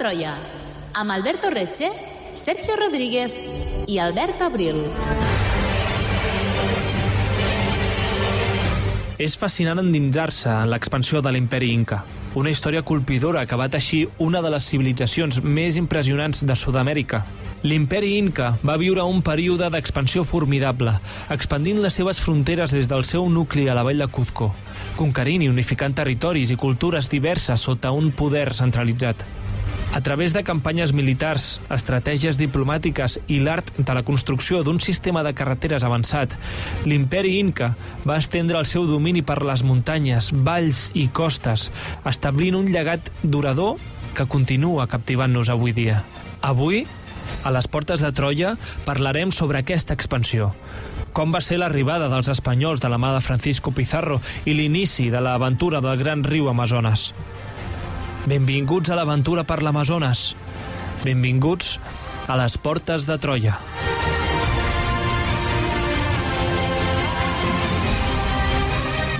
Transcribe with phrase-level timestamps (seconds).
[0.00, 0.30] Troia,
[0.96, 1.90] amb Alberto Reche,
[2.32, 3.34] Sergio Rodríguez
[3.84, 4.78] i Albert Abril.
[9.20, 11.98] És fascinant endinsar-se en l'expansió de l'imperi Inca,
[12.32, 17.20] una història colpidora que va teixir una de les civilitzacions més impressionants de Sud-amèrica.
[17.60, 20.94] L'imperi Inca va viure un període d'expansió formidable,
[21.28, 24.48] expandint les seves fronteres des del seu nucli a la vall de Cuzco,
[24.96, 29.28] conquerint i unificant territoris i cultures diverses sota un poder centralitzat.
[29.92, 35.32] A través de campanyes militars, estratègies diplomàtiques i l'art de la construcció d'un sistema de
[35.34, 36.36] carreteres avançat,
[36.86, 37.72] l'imperi Inca
[38.06, 41.72] va estendre el seu domini per les muntanyes, valls i costes,
[42.06, 43.82] establint un llegat durador
[44.14, 46.04] que continua captivant-nos avui dia.
[46.40, 46.84] Avui,
[47.42, 48.54] a les portes de Troia,
[48.86, 50.52] parlarem sobre aquesta expansió.
[51.10, 55.18] Com va ser l'arribada dels espanyols de la mà de Francisco Pizarro i l'inici de
[55.18, 57.10] l'aventura del gran riu Amazones.
[58.28, 60.34] Benvinguts a l'aventura per l'Amazones.
[61.04, 61.78] Benvinguts
[62.28, 63.56] a les portes de Troia.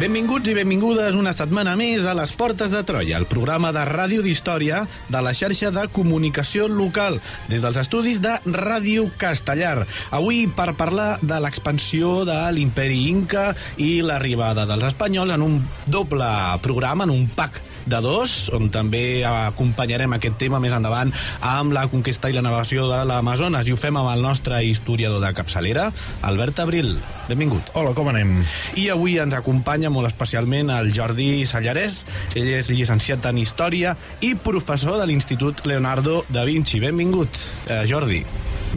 [0.01, 4.23] Benvinguts i benvingudes una setmana més a les Portes de Troia, el programa de ràdio
[4.25, 7.19] d'història de la xarxa de comunicació local,
[7.53, 9.85] des dels estudis de Ràdio Castellar.
[10.09, 16.31] Avui per parlar de l'expansió de l'imperi Inca i l'arribada dels espanyols en un doble
[16.65, 21.87] programa, en un pack de dos, on també acompanyarem aquest tema més endavant amb la
[21.93, 25.91] conquesta i la navegació de l'Amazones i ho fem amb el nostre historiador de capçalera,
[26.27, 26.97] Albert Abril.
[27.31, 27.71] Benvingut.
[27.79, 28.41] Hola, com anem?
[28.81, 32.03] I avui ens acompanya molt especialment el Jordi Sallarès.
[32.35, 33.95] Ell és llicenciat en Història
[34.27, 36.83] i professor de l'Institut Leonardo da Vinci.
[36.83, 38.25] Benvingut, eh, Jordi.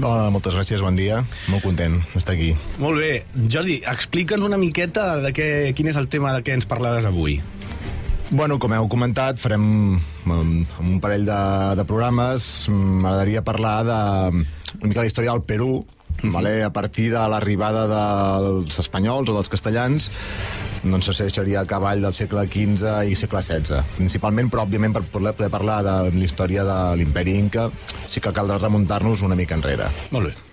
[0.01, 1.19] Hola, moltes gràcies, bon dia.
[1.53, 2.53] Molt content d'estar aquí.
[2.81, 3.25] Molt bé.
[3.49, 7.39] Jordi, explica'ns una miqueta de què, quin és el tema de què ens parlaràs avui.
[8.33, 9.63] Bueno, com heu comentat, farem
[9.93, 11.41] um, un parell de,
[11.77, 12.65] de programes.
[12.65, 13.97] M'agradaria parlar de
[14.79, 15.83] una mica la història del Perú,
[16.33, 16.63] vale?
[16.65, 20.09] a partir de l'arribada dels espanyols o dels castellans
[20.81, 25.03] doncs se seria a cavall del segle XV i segle XVI, principalment, però òbviament per
[25.13, 27.69] poder, poder parlar de la història de l'imperi Inca
[28.09, 29.91] sí que caldrà remuntar-nos una mica enrere.
[30.09, 30.52] Molt bé.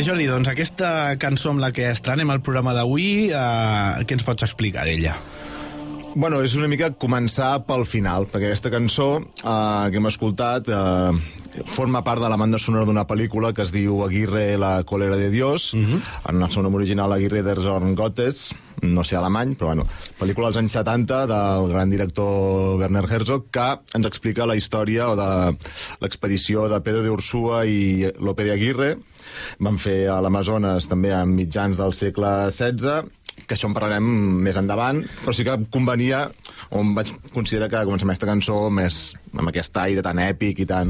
[0.00, 4.24] bé, Jordi, doncs aquesta cançó amb la que estrenem el programa d'avui, eh, què ens
[4.24, 5.16] pots explicar d'ella?
[6.14, 11.12] Bueno, és una mica començar pel final, perquè aquesta cançó eh, que hem escoltat eh,
[11.76, 15.28] forma part de la banda sonora d'una pel·lícula que es diu Aguirre, la cólera de
[15.30, 16.00] Dios, uh -huh.
[16.30, 19.84] en el seu nom original Aguirre der Zorn Gottes, no sé alemany, però bueno,
[20.18, 25.16] pel·lícula dels anys 70 del gran director Werner Herzog, que ens explica la història o
[25.16, 25.56] de
[26.00, 28.96] l'expedició de Pedro de Ursúa i Lope de Aguirre.
[29.60, 33.08] Van fer a l'Amazones també a mitjans del segle XVI,
[33.50, 34.06] que això en parlarem
[34.46, 36.28] més endavant, però sí que convenia,
[36.78, 39.00] on vaig considerar que començar aquesta cançó més
[39.30, 40.88] amb aquest aire tan èpic i tan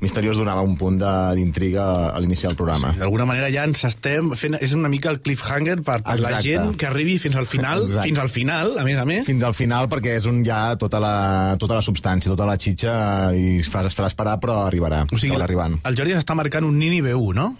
[0.00, 1.84] misteriós donava un punt de- d'intriga
[2.14, 2.92] a l'inici del programa.
[2.92, 4.56] Sí, D'alguna manera ja ens estem fent...
[4.60, 8.08] És una mica el cliffhanger per, per la gent que arribi fins al final, Exacte.
[8.08, 9.26] fins al final, a més a més.
[9.28, 11.14] Fins al final, perquè és un ja tota la,
[11.60, 12.94] tota la substància, tota la xitxa,
[13.36, 15.04] i es farà, es farà esperar, però arribarà.
[15.12, 15.80] O sigui, arribant.
[15.84, 17.50] el Jordi s'està marcant un Nínive 1, no?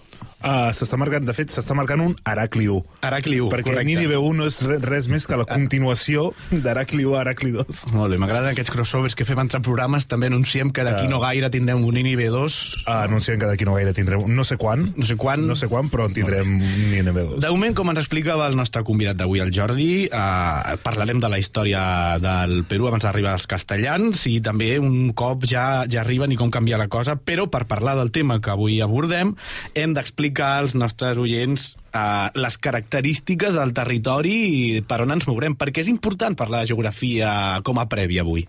[0.40, 3.00] Uh, s'està marcant, de fet, s'està marcant un Heracli 1.
[3.04, 3.84] Heracli 1, Perquè correcte.
[3.90, 7.82] Nínive 1 no és re- res més que la continuació d'Heracli 1 a Heracli 2.
[7.92, 10.06] Molt bé, m'agraden aquests crossovers que fem entre programes.
[10.08, 12.56] També anunciem que d'aquí Que- no gaire tindrem un Nínive 2.
[12.86, 14.24] Uh, anunciem que d'aquí no gaire tindrem...
[14.32, 14.86] No sé quan.
[14.96, 15.44] No sé quan.
[15.46, 17.40] No sé quan, però en tindrem un Nínive 2.
[17.44, 21.38] De moment, com ens explicava el nostre convidat d'avui, el Jordi, eh, parlarem de la
[21.42, 26.36] història del Perú abans d'arribar als castellans i també un cop ja ja arriben i
[26.40, 29.34] com canvia la cosa, però per parlar del tema que avui abordem
[29.74, 34.34] hem d'explicar explicar als nostres oients uh, les característiques del territori
[34.76, 38.46] i per on ens mourem, perquè és important parlar de geografia com a prèvia avui.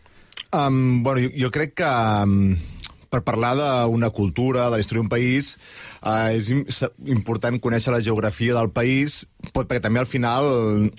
[0.54, 2.56] Um, bueno, jo, jo crec que um,
[3.12, 5.58] per parlar d'una cultura, de la història d'un país,
[6.04, 6.62] uh, és im
[7.18, 10.46] important conèixer la geografia del país, pot, perquè també al final,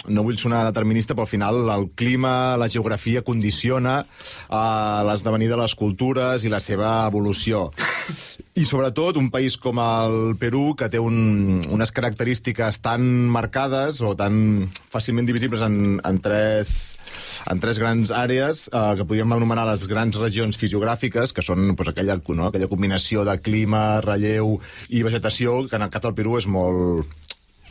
[0.09, 5.63] no vull sonar determinista, però al final el clima, la geografia condiciona uh, l'esdevenir de
[5.63, 7.71] les cultures i la seva evolució.
[8.53, 13.01] I sobretot un país com el Perú, que té un, unes característiques tan
[13.33, 16.75] marcades o tan fàcilment divisibles en, en, tres,
[17.49, 21.95] en tres grans àrees, eh, que podríem anomenar les grans regions fisiogràfiques, que són pues,
[21.95, 24.59] aquella, no, aquella combinació de clima, relleu
[24.93, 27.09] i vegetació, que en el cas del Perú és molt,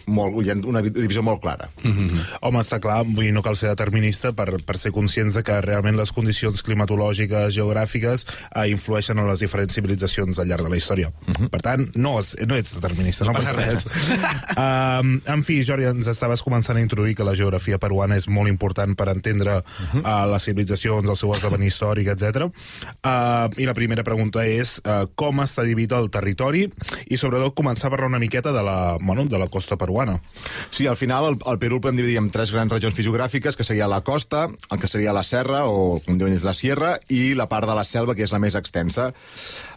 [0.05, 1.69] molt, hi ha una divisió molt clara.
[1.83, 2.25] Mm -hmm.
[2.41, 5.61] Home, està clar, vull dir, no cal ser determinista per, per ser conscients de que
[5.61, 8.25] realment les condicions climatològiques, geogràfiques,
[8.55, 11.11] eh, influeixen en les diferents civilitzacions al llarg de la història.
[11.27, 11.49] Mm -hmm.
[11.49, 13.85] Per tant, no, no ets determinista, no, no passa res.
[13.85, 15.03] uh,
[15.33, 18.95] en fi, Jordi, ens estaves començant a introduir que la geografia peruana és molt important
[18.95, 19.63] per entendre uh
[19.93, 20.01] -huh.
[20.01, 22.45] uh, les civilitzacions, el seu esdevenir històric, etc.
[23.03, 26.71] Uh, I la primera pregunta és uh, com està dividit el territori
[27.07, 30.21] i, sobretot, començar a parlar una miqueta de la, bueno, de la costa peruana peruana.
[30.69, 33.67] Sí, al final el, el Perú el podem dividir en tres grans regions fisiogràfiques, que
[33.67, 37.33] seria la costa, el que seria la serra, o com diuen és la sierra, i
[37.35, 39.11] la part de la selva, que és la més extensa.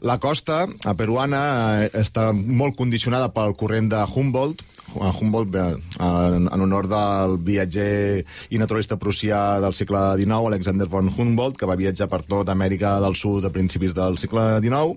[0.01, 1.43] La costa a peruana
[1.85, 4.63] eh, està molt condicionada pel corrent de Humboldt,
[4.95, 5.57] Humboldt,
[5.99, 8.23] en, en honor del viatger
[8.55, 12.99] i naturalista prussià del segle XIX, Alexander von Humboldt, que va viatjar per tot Amèrica
[13.03, 14.95] del Sud a principis del segle XIX.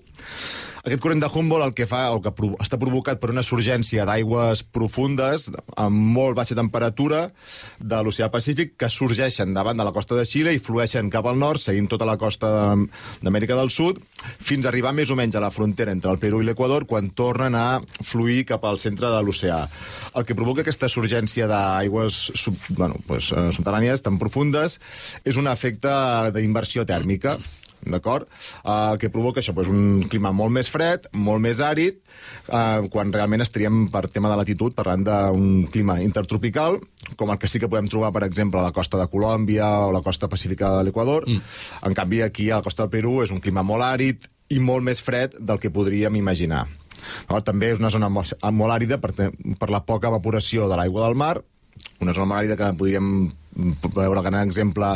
[0.88, 4.06] Aquest corrent de Humboldt el que fa, o que prov està provocat per una surgència
[4.08, 7.26] d'aigües profundes amb molt baixa temperatura
[7.92, 11.36] de l'oceà Pacífic que sorgeixen davant de la costa de Xile i flueixen cap al
[11.42, 12.54] nord, seguint tota la costa
[13.20, 14.00] d'Amèrica del Sud,
[14.40, 17.12] fins a arribar més o menys a la frontera entre el Perú i l'Equador, quan
[17.12, 19.60] tornen a fluir cap al centre de l'oceà.
[20.16, 24.80] El que provoca aquesta surgència d'aigües sub, bueno, pues, eh, subterrànies tan profundes
[25.28, 25.92] és un efecte
[26.32, 27.36] d'inversió tèrmica
[27.94, 28.28] d'acord?
[28.64, 32.00] Uh, el que provoca això, pues, un clima molt més fred, molt més àrid,
[32.50, 36.80] uh, quan realment estaríem, per tema de latitud, parlant d'un clima intertropical,
[37.16, 39.92] com el que sí que podem trobar, per exemple, a la costa de Colòmbia o
[39.96, 41.28] la costa pacífica de l'Equador.
[41.28, 41.44] Mm.
[41.90, 44.86] En canvi, aquí, a la costa del Perú, és un clima molt àrid i molt
[44.86, 46.66] més fred del que podríem imaginar.
[47.30, 51.18] No, també és una zona molt àrida per, per la poca evaporació de l'aigua del
[51.20, 51.36] mar,
[52.04, 53.12] una zona molt àrida que podríem
[53.58, 54.90] veure el gran exemple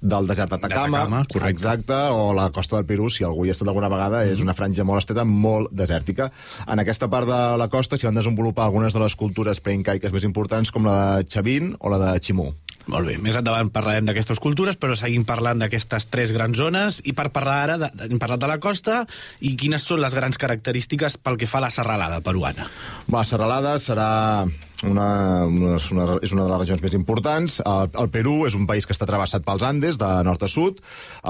[0.00, 3.90] del desert d'Atacama, exacte, o la costa del Perú, si algú hi ha estat alguna
[3.90, 6.30] vegada, és una franja molt estreta, molt desèrtica.
[6.68, 10.26] En aquesta part de la costa s'hi van desenvolupar algunes de les cultures preincaiques més
[10.26, 12.52] importants, com la de Chavín o la de Chimú.
[12.86, 17.14] Molt bé, més endavant parlarem d'aquestes cultures, però seguim parlant d'aquestes tres grans zones, i
[17.16, 19.06] per parlar ara, de, hem parlat de la costa,
[19.40, 22.68] i quines són les grans característiques pel que fa a la serralada peruana?
[23.08, 24.10] La serralada serà
[24.82, 27.60] una, una, una, és una de les regions més importants.
[27.64, 30.80] El, el Perú és un país que està travessat pels Andes, de nord a sud,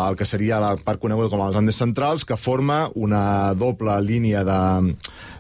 [0.07, 4.45] el que seria la part coneguda com els Andes centrals, que forma una doble línia
[4.49, 4.95] de,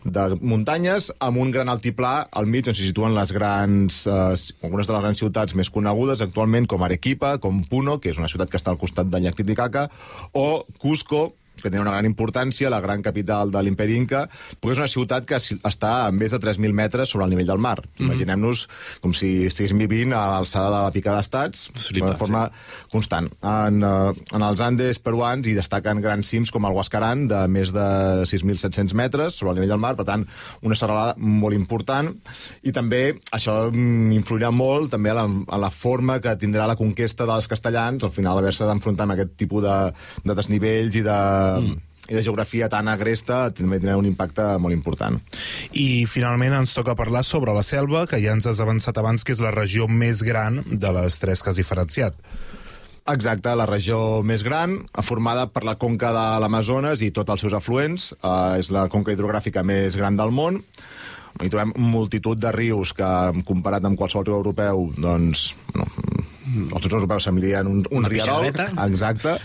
[0.04, 4.90] de muntanyes amb un gran altiplà al mig on s'hi situen les grans, eh, algunes
[4.90, 8.52] de les grans ciutats més conegudes actualment, com Arequipa, com Puno, que és una ciutat
[8.52, 9.88] que està al costat del llac Titicaca,
[10.32, 11.32] o Cusco,
[11.64, 14.24] que té una gran importància, la gran capital de l'imperi Inca,
[14.60, 17.62] perquè és una ciutat que està a més de 3.000 metres sobre el nivell del
[17.62, 17.78] mar.
[17.80, 18.04] Mm -hmm.
[18.04, 18.68] Imaginem-nos
[19.00, 22.88] com si estiguéssim vivint a l'alçada de la pica d'estats, de forma sí.
[22.92, 23.30] constant.
[23.42, 27.72] En, uh, en els Andes peruans hi destaquen grans cims com el Huascarán, de més
[27.72, 30.26] de 6.700 metres sobre el nivell del mar, per tant,
[30.62, 32.14] una serralada molt important,
[32.62, 36.76] i també això mm, influirà molt també a la, a la forma que tindrà la
[36.76, 39.76] conquesta dels castellans, al final haver-se d'enfrontar amb aquest tipus de,
[40.24, 41.18] de desnivells i de
[41.60, 41.76] mm.
[42.10, 45.20] i de geografia tan agresta també tindrà un impacte molt important.
[45.72, 49.36] I finalment ens toca parlar sobre la selva, que ja ens has avançat abans que
[49.36, 52.18] és la regió més gran de les tres que has diferenciat.
[53.04, 57.56] Exacte, la regió més gran, formada per la conca de l'Amazones i tots els seus
[57.56, 58.14] afluents.
[58.22, 60.62] Uh, és la conca hidrogràfica més gran del món.
[61.42, 63.10] Hi trobem multitud de rius que,
[63.44, 65.84] comparat amb qualsevol riu europeu, doncs, no,
[66.44, 68.48] els rius europeus semblien un, un riadol.
[68.50, 69.36] Exacte.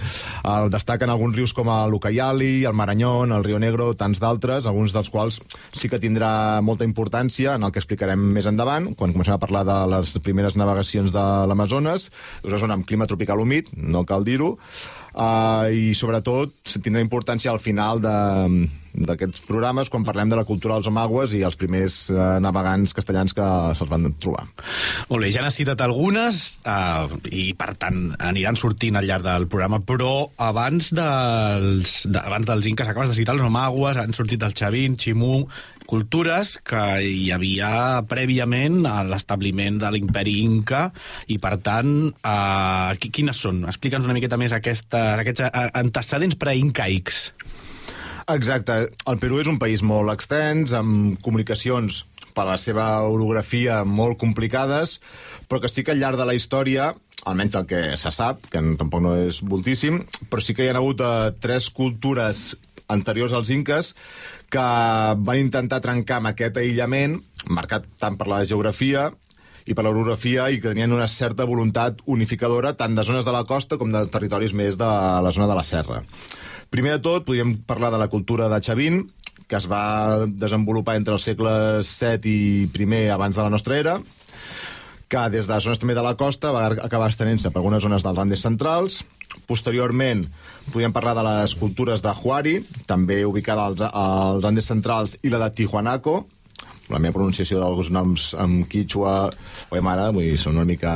[0.48, 4.94] El destaquen alguns rius com el Ucayali, el Marañón, el Rio Negro, tants d'altres, alguns
[4.96, 5.40] dels quals
[5.72, 9.66] sí que tindrà molta importància en el que explicarem més endavant, quan comencem a parlar
[9.68, 12.10] de les primeres navegacions de l'Amazones.
[12.44, 14.56] És una zona amb clima tropical humit, no cal dir-ho,
[15.20, 20.90] uh, i sobretot tindrà importància al final d'aquests programes quan parlem de la cultura dels
[20.90, 23.48] omagües i els primers uh, navegants castellans que
[23.78, 24.48] se'ls van trobar.
[25.12, 29.50] Molt bé, ja n'has citat algunes uh, i per tant aniran sortint al llarg del
[29.52, 34.44] programa, però abans dels, de, abans dels incas acabes de citar els omagües, han sortit
[34.48, 35.44] el Xavín, Ximú,
[35.90, 37.70] cultures que hi havia
[38.10, 40.84] prèviament a l'establiment de l'imperi Inca
[41.28, 43.64] i, per tant, eh, qui- quines són?
[43.66, 47.24] Explica'ns una miqueta més aquesta, aquests eh, antecedents preincaics.
[48.30, 48.76] Exacte.
[49.10, 52.04] El Perú és un país molt extens, amb comunicacions
[52.38, 55.00] per la seva orografia molt complicades,
[55.50, 56.92] però que sí que al llarg de la història,
[57.26, 60.78] almenys el que se sap, que tampoc no és moltíssim, però sí que hi ha
[60.78, 62.52] hagut eh, tres cultures
[62.90, 63.96] anteriors als inques
[64.50, 64.68] que
[65.26, 69.10] van intentar trencar amb aquest aïllament, marcat tant per la geografia
[69.70, 73.46] i per l'orografia i que tenien una certa voluntat unificadora tant de zones de la
[73.46, 74.90] costa com de territoris més de
[75.24, 76.02] la zona de la serra.
[76.74, 79.04] Primer de tot, podríem parlar de la cultura de Xavín,
[79.50, 83.98] que es va desenvolupar entre els segles VII i primer abans de la nostra era,
[85.10, 88.22] que des de zones també de la costa va acabar estenent-se per algunes zones dels
[88.22, 89.02] Andes centrals.
[89.50, 90.26] Posteriorment,
[90.72, 92.56] podríem parlar de les cultures de Huari,
[92.90, 96.24] també ubicada als, als Andes centrals, i la de Tijuanaco,
[96.90, 99.30] la meva pronunciació d'alguns noms en quichua
[99.70, 100.94] o mare, vull dir, són una mica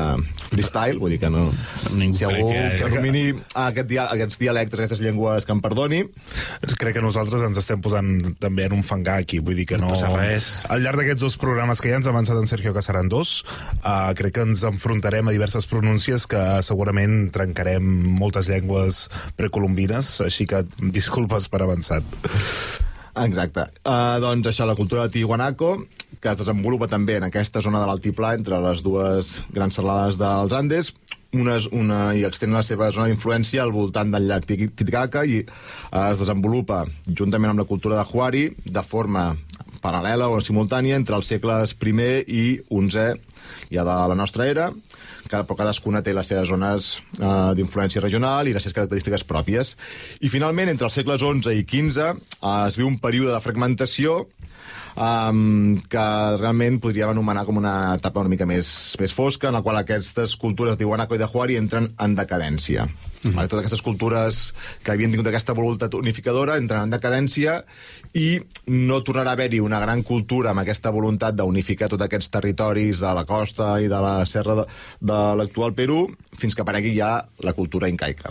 [0.49, 1.45] freestyle, vull dir que no...
[1.93, 3.23] Ningú si algú que- que domini
[3.53, 6.03] aquest dia, aquests dialectes, aquestes llengües, que em perdoni,
[6.83, 8.09] Crec que nosaltres ens estem posant
[8.41, 9.91] també en un fangar aquí, vull dir que no...
[9.93, 10.57] No res.
[10.73, 13.43] Al llarg d'aquests dos programes que ja ens ha avançat en Sergio, que seran dos,
[13.83, 17.85] uh, crec que ens enfrontarem a diverses pronúncies que segurament trencarem
[18.17, 19.05] moltes llengües
[19.39, 22.03] precolombines, així que disculpes per avançat.
[23.21, 23.67] Exacte.
[23.85, 25.75] Uh, doncs això, la cultura de Tijuanaco,
[26.21, 30.55] que es desenvolupa també en aquesta zona de l'altiplà, entre les dues grans serralades dels
[30.57, 30.93] Andes,
[31.33, 35.41] una, una, i extén la seva zona d'influència al voltant del llac Titi- Titicaca i
[35.43, 39.31] uh, es desenvolupa juntament amb la cultura de Huari de forma
[39.83, 41.93] paral·lela o simultània entre els segles I
[42.27, 43.17] i XI
[43.73, 44.69] ja de la nostra era,
[45.33, 49.75] que, però cadascuna té les seves zones eh, d'influència regional i les seves característiques pròpies.
[50.21, 54.23] I finalment, entre els segles XI i XV eh, es viu un període de fragmentació
[54.95, 56.05] um, que
[56.39, 60.35] realment podríem anomenar com una etapa una mica més, més fosca, en la qual aquestes
[60.39, 62.85] cultures d'Iwanaco i de Huari entren en decadència.
[62.85, 63.35] Mm -hmm.
[63.35, 64.53] vale, totes aquestes cultures
[64.83, 67.63] que havien tingut aquesta voluntat unificadora entren en decadència
[68.13, 72.99] i no tornarà a haver-hi una gran cultura amb aquesta voluntat d'unificar tots aquests territoris
[72.99, 74.65] de la costa i de la serra de,
[74.99, 78.29] de l'actual Perú fins que aparegui ja la cultura incaica.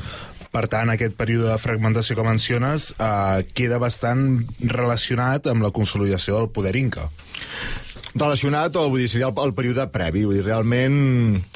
[0.52, 6.36] Per tant, aquest període de fragmentació que menciones eh, queda bastant relacionat amb la consolidació
[6.36, 7.08] del poder inca.
[8.14, 10.26] relacionat, o vull dir, seria el, el període previ.
[10.28, 10.96] Vull dir, realment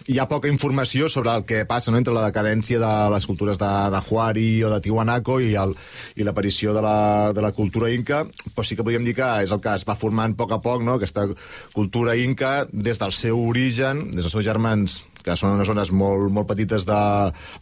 [0.08, 3.60] hi ha poca informació sobre el que passa no, entre la decadència de les cultures
[3.60, 5.74] de, de Huari o de Tiwanaco i, el,
[6.16, 6.98] i l'aparició de, la,
[7.36, 8.22] de la cultura inca,
[8.54, 10.60] però sí que podríem dir que és el que es va formant a poc a
[10.64, 11.26] poc, no, aquesta
[11.74, 16.30] cultura inca, des del seu origen, des dels seus germans que són unes zones molt,
[16.32, 17.02] molt petites de,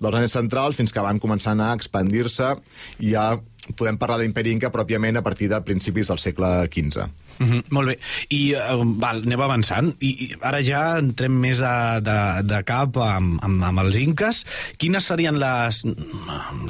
[0.05, 2.55] dels Andes centrals, fins que van començant a expandir-se
[3.01, 3.33] i ja
[3.73, 7.09] podem parlar d'imperi inca pròpiament a partir de principis del segle XV.
[7.39, 7.99] Mm -hmm, molt bé.
[8.29, 9.97] I uh, val, anem avançant.
[9.99, 14.45] I, I ara ja entrem més de, de, de cap amb, amb, amb els inques.
[14.77, 15.85] Quines serien les,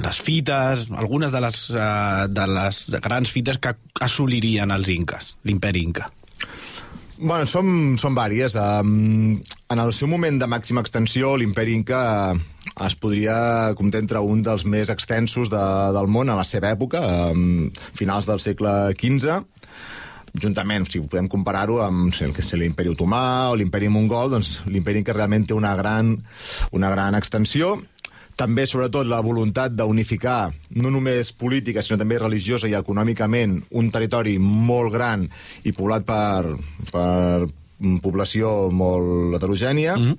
[0.05, 5.83] les fites, algunes de les, uh, de les grans fites que assolirien els inques, l'imperi
[5.83, 6.11] inca?
[7.19, 8.57] Bueno, són, són vàries.
[8.59, 9.37] Um,
[9.71, 12.01] en el seu moment de màxima extensió, l'imperi Inca
[12.35, 12.41] uh,
[12.83, 13.37] es podria
[13.79, 15.63] comptar entre un dels més extensos de,
[15.95, 19.39] del món a la seva època, um, finals del segle XV,
[20.43, 25.05] juntament, si podem comparar-ho amb el que és l'imperi otomà o l'imperi mongol, doncs l'imperi
[25.05, 26.17] Inca realment té una gran,
[26.75, 27.77] una gran extensió
[28.37, 34.39] també, sobretot, la voluntat d'unificar, no només política, sinó també religiosa i econòmicament, un territori
[34.39, 35.29] molt gran
[35.65, 36.57] i poblat per,
[36.91, 37.47] per
[38.03, 39.97] població molt heterogènia.
[39.97, 40.19] Mm -hmm.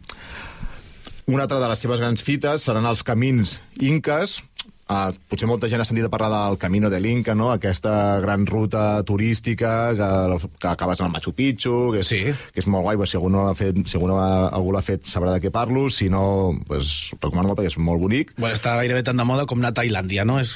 [1.26, 4.44] Una altra de les seves grans fites seran els camins inques,
[4.86, 7.48] Uh, potser molta gent ha sentit a parlar del Camino de l'Inca, no?
[7.50, 10.10] aquesta gran ruta turística que,
[10.62, 12.20] que acabes en el Machu Picchu, que és, Sí.
[12.54, 14.72] que és molt guai, però si algú no l'ha fet, si algú, no ha, algú
[14.76, 18.36] l'ha fet sabrà de què parlo, si no, pues, recomano molt perquè és molt bonic.
[18.38, 20.38] Bueno, està gairebé tan de moda com anar a Tailàndia, no?
[20.40, 20.54] És,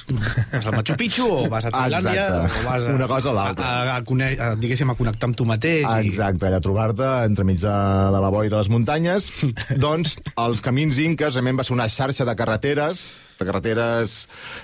[0.53, 2.59] vas al Machu Picchu o vas a Tailàndia Exacte.
[2.61, 3.65] o vas a, Una cosa o l'altra.
[3.65, 5.81] A, a, a, a, diguéssim, a connectar amb tu mateix.
[5.89, 7.73] i- Exacte, allà trobar-te entremig de,
[8.13, 9.31] de la boira de les muntanyes.
[9.87, 13.07] doncs els camins inques realment va ser una xarxa de carreteres
[13.39, 14.15] de carreteres,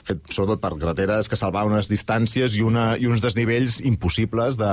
[0.06, 4.72] fet sobretot per carreteres que salvaven unes distàncies i, una, i uns desnivells impossibles de,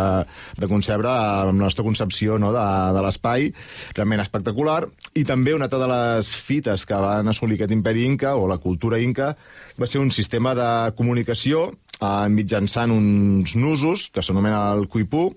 [0.58, 2.66] de concebre amb la nostra concepció no, de,
[2.96, 3.50] de l'espai,
[3.96, 4.82] realment espectacular.
[5.18, 8.60] I també una altra de les fites que van assolir aquest imperi inca, o la
[8.62, 9.32] cultura inca,
[9.78, 10.68] va ser un sistema de
[10.98, 11.68] comunicació
[12.02, 15.30] eh, mitjançant uns nusos, que s'anomena el cuipú,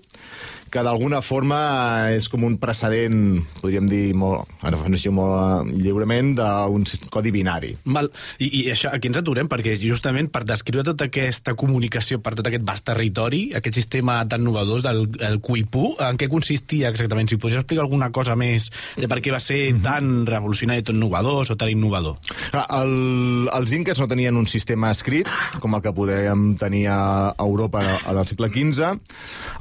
[0.70, 1.58] que d'alguna forma
[2.14, 7.32] és com un precedent, podríem dir, molt, ara fa així molt eh, lliurement, d'un codi
[7.34, 7.74] binari.
[7.84, 8.10] Val.
[8.38, 12.48] I, I això, aquí ens aturem, perquè justament per descriure tota aquesta comunicació per tot
[12.50, 17.30] aquest vast territori, aquest sistema tan novedós del el Cuipú, en què consistia exactament?
[17.30, 21.52] Si podries explicar alguna cosa més de per què va ser tan revolucionari, tan innovador
[21.52, 22.18] o tan innovador.
[22.50, 25.30] Clar, el, els inques no tenien un sistema escrit,
[25.62, 27.00] com el que podíem tenir a
[27.38, 28.96] Europa al segle XV.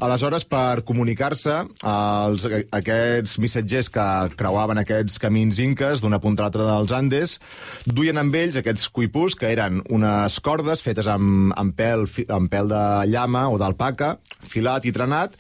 [0.06, 4.06] Aleshores, per comunicar-se, els, aquests missatgers que
[4.40, 7.36] creuaven aquests camins inques d'una punta a l'altra dels Andes,
[7.84, 12.72] duien amb ells aquests cuipús, que eren unes cordes fetes amb, amb, pèl, amb pèl
[12.72, 14.16] de llama o d'alpaca,
[14.48, 15.36] filat i trenat,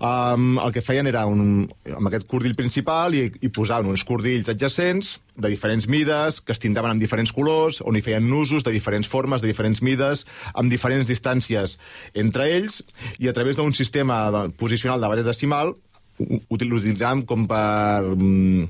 [0.00, 4.48] Um, el que feien era un, amb aquest cordill principal i, i posaven uns cordills
[4.48, 8.72] adjacents de diferents mides, que es tintaven amb diferents colors, on hi feien nusos de
[8.72, 11.76] diferents formes, de diferents mides, amb diferents distàncies
[12.16, 12.80] entre ells,
[13.20, 15.74] i a través d'un sistema posicional de base decimal
[16.16, 18.68] u- utilitzàvem com per mm,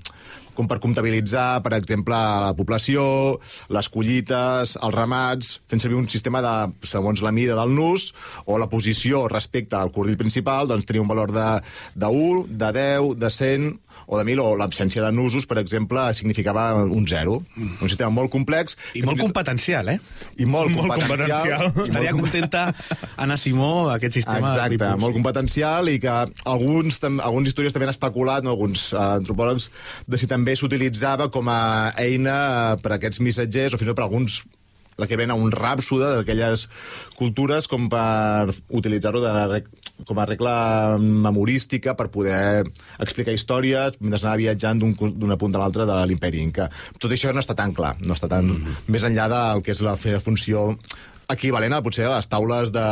[0.61, 3.03] com per comptabilitzar, per exemple, la població,
[3.73, 6.55] les collites, els ramats, fent servir un sistema de,
[6.87, 8.11] segons la mida del nus,
[8.45, 11.49] o la posició respecte al cordill principal, doncs tenia un valor de,
[11.97, 13.71] de 1, de 10, de 100
[14.07, 17.37] o de 1.000, o l'absència de nusos, per exemple, significava un 0.
[17.59, 18.77] Un sistema molt complex.
[18.95, 19.99] I molt competencial, eh?
[20.39, 21.71] I molt, Molt competencial.
[21.73, 21.87] competencial.
[21.87, 22.75] Estaria contenta
[23.17, 26.11] Anna Simó aquest sistema Exacte, de molt competencial i que
[26.45, 29.71] alguns, tam- alguns historiadors també han especulat, no, alguns uh, antropòlegs,
[30.07, 32.39] de si també s'utilitzava com a eina
[32.75, 34.41] eh, per a aquests missatgers o fins i tot per alguns
[35.01, 36.67] la que ven a un ràpsode d'aquelles
[37.19, 39.23] cultures com per utilitzar-ho
[40.07, 40.55] com a regla
[41.01, 42.65] memorística per poder
[43.03, 46.71] explicar històries mentre anava viatjant d'una punta a l'altra de l'imperi Inca.
[46.99, 48.47] Tot això no està tan clar, no està tan...
[48.47, 48.89] Mm -hmm.
[48.89, 50.77] Més enllà del que és la funció
[51.29, 52.87] equivalent a potser a les taules de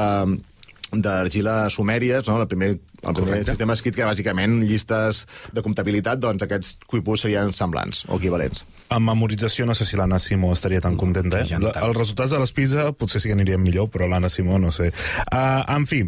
[0.92, 2.40] d'argila sumèries, no?
[2.40, 2.78] el primer,
[3.10, 3.50] el Correcte.
[3.52, 8.64] sistema escrit que bàsicament llistes de comptabilitat, doncs aquests cuipús serien semblants o equivalents.
[8.90, 11.46] Amb memorització no sé si l'Anna Simó estaria tan contenta, eh?
[11.50, 11.72] Ja no.
[11.74, 14.90] Els resultats de les PISA potser sí que anirien millor, però l'Anna Simó no sé.
[15.32, 16.02] Uh, en fi,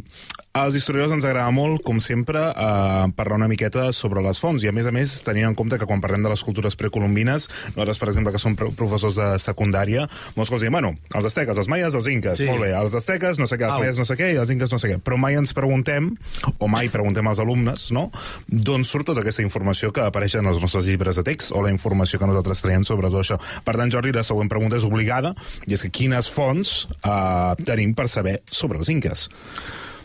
[0.57, 4.69] als historiadors ens agrada molt, com sempre, uh, parlar una miqueta sobre les fonts, i
[4.69, 8.01] a més a més, tenint en compte que quan parlem de les cultures precolombines, nosaltres,
[8.03, 11.69] per exemple, que som pro- professors de secundària, molts cops diem, bueno, els asteques, els
[11.71, 12.47] maies, els inques, Sí.
[12.51, 14.73] molt bé, els asteques, no sé què, els maies, no sé què, i els inques,
[14.73, 14.99] no sé què.
[14.99, 16.11] Però mai ens preguntem,
[16.59, 18.09] o mai preguntem als alumnes, no?,
[18.49, 21.73] d'on surt tota aquesta informació que apareix en els nostres llibres de text, o la
[21.75, 23.41] informació que nosaltres traiem sobre tot això.
[23.65, 25.35] Per tant, Jordi, la següent pregunta és obligada,
[25.67, 29.29] i és que quines fonts eh, tenim per saber sobre els inques?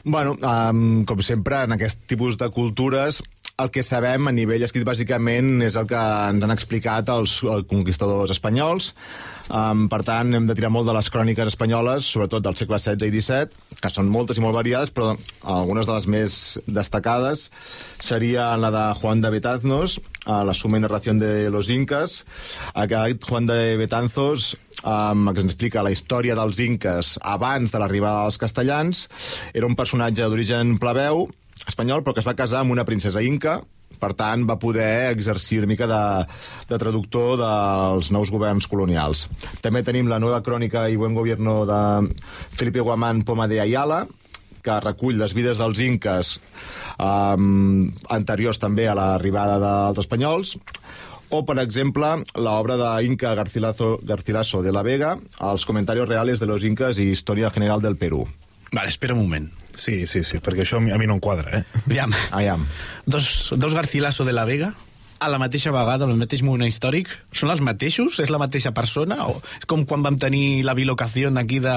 [0.06, 3.24] Bueno, um, com sempre, en aquest tipus de cultures,
[3.56, 7.68] el que sabem a nivell escrit bàsicament és el que ens han explicat els, els
[7.70, 8.90] conquistadors espanyols.
[9.46, 13.08] Um, per tant, hem de tirar molt de les cròniques espanyoles, sobretot del segle XVI
[13.08, 15.14] i XVII, que són moltes i molt variades, però
[15.56, 16.36] algunes de les més
[16.68, 17.46] destacades
[18.04, 22.26] seria la de Juan de Betanzos, a la suma y narración de los incas.
[22.74, 28.26] Aquest Juan de Betanzos um, que ens explica la història dels inques abans de l'arribada
[28.26, 29.08] dels castellans.
[29.54, 31.30] Era un personatge d'origen plebeu,
[31.68, 33.60] espanyol, però que es va casar amb una princesa inca,
[34.00, 36.02] per tant, va poder exercir una mica de,
[36.70, 39.26] de traductor dels nous governs colonials.
[39.64, 41.80] També tenim la nova crònica i buen gobierno de
[42.52, 44.04] Felipe Guamán Poma de Ayala,
[44.66, 46.36] que recull les vides dels inques
[46.98, 50.56] um, anteriors també a l'arribada dels espanyols,
[51.30, 56.64] o, per exemple, l'obra d'Inca Garcilaso, Garcilaso de la Vega, els comentaris reales de los
[56.64, 58.26] incas i història general del Perú.
[58.72, 59.50] Vale, espera un moment.
[59.76, 61.82] Sí, sí, sí, perquè això a mi, a mi no em quadra, eh?
[61.86, 62.68] Aviam, Aviam.
[63.06, 64.74] dos, dos Garcilaso de la Vega
[65.20, 68.20] a la mateixa vegada, al mateix moment històric, són els mateixos?
[68.24, 69.22] És la mateixa persona?
[69.30, 71.76] O és com quan vam tenir la bilocació aquí de,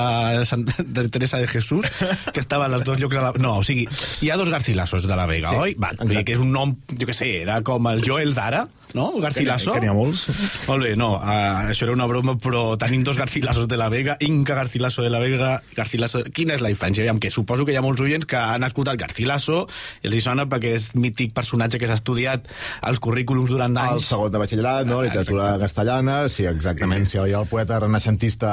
[0.48, 1.86] Sant, de Teresa de Jesús,
[2.34, 3.16] que estava a les dos llocs...
[3.16, 3.32] A la...
[3.38, 3.86] No, o sigui,
[4.22, 5.76] hi ha dos Garcilasos de la Vega, Sí, oi?
[5.80, 9.10] Va, que és un nom, jo què sé, era com el Joel d'ara, no?
[9.20, 9.72] Garcilaso.
[9.74, 10.26] Que n'hi ha molts.
[10.68, 14.16] Molt bé, no, uh, això era una broma, però tenim dos Garcilasos de la Vega,
[14.24, 16.22] Inca Garcilaso de la Vega, Garcilaso...
[16.34, 17.04] Quina és la diferència?
[17.04, 19.64] Aviam, que suposo que hi ha molts oients que han escoltat Garcilaso
[20.02, 22.48] i els hi sona perquè és mític personatge que s'ha estudiat
[22.82, 24.08] als currículums durant El anys.
[24.10, 25.02] segon de batxillerat, no?
[25.06, 27.08] literatura castellana, sí, exactament.
[27.08, 27.18] Sí.
[27.18, 28.50] hi ha el poeta renaixentista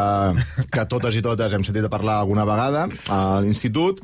[0.71, 4.02] que totes i totes hem sentit a parlar alguna vegada a l'institut,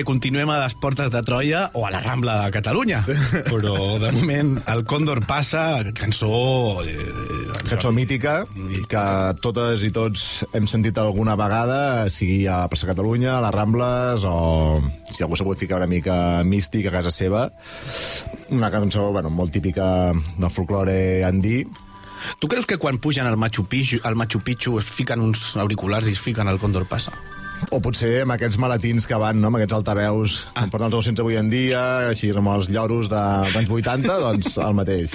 [0.00, 3.02] bé, continuem a les portes de Troia o a la Rambla de Catalunya.
[3.50, 6.80] Però, de moment, el Còndor passa, cançó...
[6.84, 7.28] Eh,
[7.70, 8.46] Cançó mítica,
[8.90, 9.02] que
[9.44, 14.80] totes i tots hem sentit alguna vegada, sigui a Plaça Catalunya, a les Rambles, o
[15.10, 17.44] si algú s'ha pogut ficar una mica místic a casa seva.
[18.50, 21.62] Una cançó bueno, molt típica del folklore andí,
[22.36, 26.04] Tu creus que quan pugen al Machu Picchu, al Machu Picchu es fiquen uns auriculars
[26.04, 27.14] i es fiquen el Còndor passa?
[27.70, 29.50] O potser amb aquests maletins que van, no?
[29.50, 30.62] amb aquests altaveus, ah.
[30.64, 34.56] com porten els 200 avui en dia, així amb els lloros dels anys 80, doncs
[34.64, 35.14] el mateix.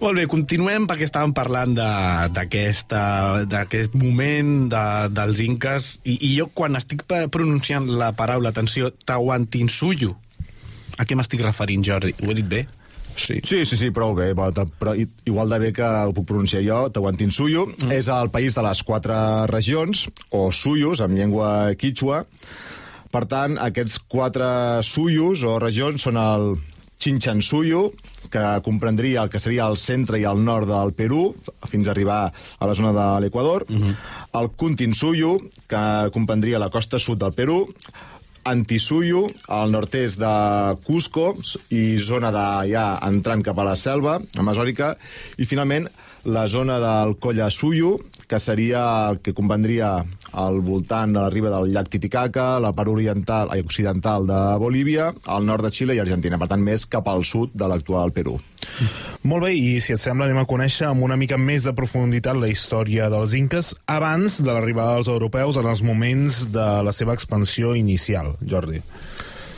[0.00, 2.28] Molt bé, continuem perquè estàvem parlant de-
[3.52, 10.14] d'aquest moment de, dels inques i, i jo quan estic pronunciant la paraula, atenció, Tawantinsuyu,
[10.98, 12.14] a què m'estic referint, Jordi?
[12.24, 12.64] Ho he dit bé?
[13.20, 13.40] Sí.
[13.44, 14.32] Sí, sí, sí, prou bé.
[14.38, 17.92] Però, però igual de bé que ho puc pronunciar jo, Tawantinsuyu, mm.
[17.98, 19.20] és el país de les quatre
[19.52, 22.24] regions, o suyus, en llengua quichua.
[23.10, 24.48] Per tant, aquests quatre
[24.86, 26.52] suyus o regions són el
[27.00, 27.88] Chinchansuyu,
[28.30, 31.22] que comprendria el que seria el centre i el nord del Perú,
[31.72, 33.94] fins a arribar a la zona de l'Equador, mm -hmm.
[34.40, 37.66] el Kuntinsuyu, que comprendria la costa sud del Perú,
[38.48, 40.34] Antisuyu, al nord-est de
[40.86, 41.34] Cusco,
[41.70, 44.94] i zona de ja entrant cap a la selva amazònica,
[45.36, 45.88] i finalment
[46.24, 47.98] la zona del Colla Suyu,
[48.28, 50.00] que seria el que comprendria
[50.32, 55.10] al voltant de la riba del llac Titicaca, la part oriental i occidental de Bolívia,
[55.26, 58.38] al nord de Xile i Argentina, per tant més cap al sud de l'actual Perú.
[59.22, 62.38] Molt bé, i si et sembla anem a conèixer amb una mica més de profunditat
[62.38, 67.16] la història dels inques abans de l'arribada dels europeus en els moments de la seva
[67.16, 68.84] expansió inicial, Jordi.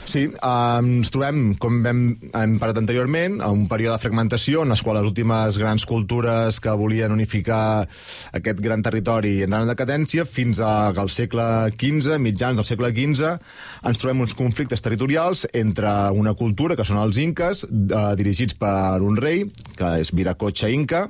[0.05, 2.01] Sí, eh, ens trobem, com hem,
[2.37, 6.59] hem parlat anteriorment, a un període de fragmentació en les quals les últimes grans cultures
[6.61, 7.87] que volien unificar
[8.37, 11.47] aquest gran territori entraran en decadència fins a- al segle
[11.79, 13.39] XV, mitjans del segle XV,
[13.89, 19.01] ens trobem uns conflictes territorials entre una cultura, que són els inques, eh, dirigits per
[19.01, 21.09] un rei, que és Viracocha Inca,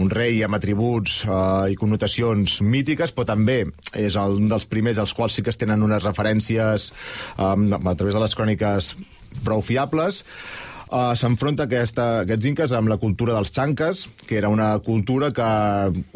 [0.00, 3.62] un rei amb atributs eh, i connotacions mítiques, però també
[3.98, 7.94] és el, un dels primers als quals sí que es tenen unes referències eh, a
[7.94, 8.94] través de les cròniques
[9.44, 10.22] prou fiables.
[10.92, 15.46] Uh, S'enfronta aquesta, aquests inques amb la cultura dels xanques, que era una cultura que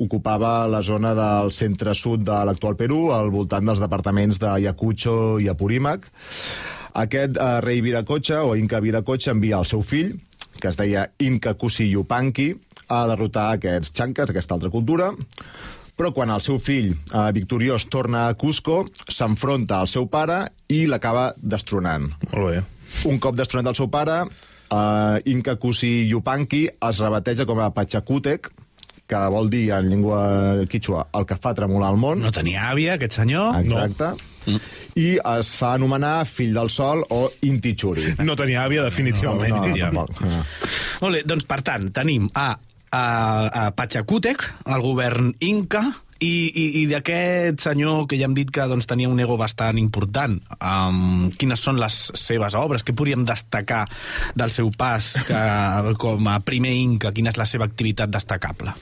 [0.04, 5.48] ocupava la zona del centre-sud de l'actual Perú, al voltant dels departaments de Ayacucho i
[5.48, 6.04] Apurímac.
[6.92, 10.12] Aquest uh, rei Viracocha, o Inca Viracocha, envia el seu fill,
[10.60, 12.50] que es deia Inca Kusi Yupanqui,
[12.88, 15.12] a derrotar aquests xanques, aquesta altra cultura,
[15.96, 20.84] però quan el seu fill, eh, victoriós, torna a Cusco, s'enfronta al seu pare i
[20.86, 22.10] l'acaba destronant.
[22.32, 22.62] Molt bé.
[23.08, 24.20] Un cop destronat el seu pare,
[24.70, 28.50] eh, Inca Kusi Yupanqui es rebateja com a Pachacútec,
[29.06, 32.20] que vol dir en llengua quichua el que fa tremolar el món.
[32.20, 33.54] No tenia àvia, aquest senyor?
[33.62, 34.12] Exacte.
[34.46, 34.58] No.
[34.96, 35.06] I
[35.38, 38.14] es fa anomenar fill del sol o Intichuri.
[38.22, 39.50] No tenia àvia, definitivament.
[39.50, 40.10] No, no, definitivament.
[40.10, 40.20] tampoc.
[40.26, 40.44] No.
[41.02, 42.52] Molt bé, doncs per tant, tenim a,
[42.90, 45.82] a, a Pachacútec, el govern inca,
[46.16, 49.76] I, i, i d'aquest senyor que ja hem dit que doncs, tenia un ego bastant
[49.80, 52.84] important, um, quines són les seves obres?
[52.86, 53.84] Què podríem destacar
[54.36, 55.42] del seu pas que,
[56.02, 57.12] com a primer inca?
[57.12, 58.72] Quina és la seva activitat destacable?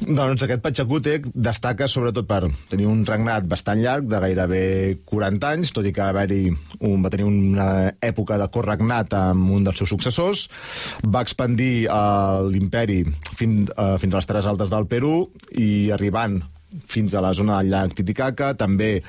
[0.00, 4.62] Doncs aquest Pachacútec destaca sobretot per tenir un regnat bastant llarg, de gairebé
[5.10, 7.66] 40 anys, tot i que va, un, va tenir una
[8.00, 10.46] època de corregnat amb un dels seus successors,
[11.04, 13.02] va expandir uh, l'imperi
[13.36, 15.28] fins, uh, fins a les Terres Altes del Perú
[15.60, 16.40] i arribant
[16.90, 18.52] fins a la zona del llac Titicaca.
[18.58, 19.02] També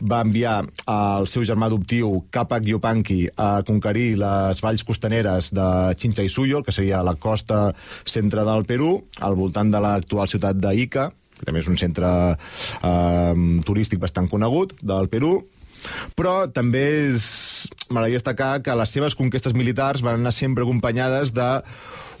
[0.00, 0.60] va enviar
[0.92, 5.68] el seu germà adoptiu, Capac Yupanqui, a conquerir les valls costaneres de
[6.00, 7.70] Chincha i Suyo, que seria la costa
[8.04, 13.34] centre del Perú, al voltant de l'actual ciutat d'Ica, que també és un centre eh,
[13.68, 15.38] turístic bastant conegut del Perú,
[16.16, 17.68] però també és...
[17.90, 21.50] m'agradaria destacar que les seves conquestes militars van anar sempre acompanyades de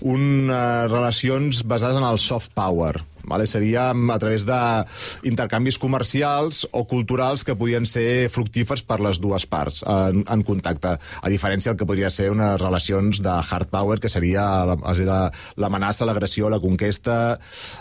[0.06, 3.00] unes relacions basades en el soft power.
[3.26, 3.46] Vale?
[3.50, 9.82] Seria a través d'intercanvis comercials o culturals que podien ser fructífers per les dues parts
[9.86, 14.10] en, en contacte, a diferència del que podria ser unes relacions de hard power, que
[14.12, 17.36] seria l'amenaça, l'agressió, la conquesta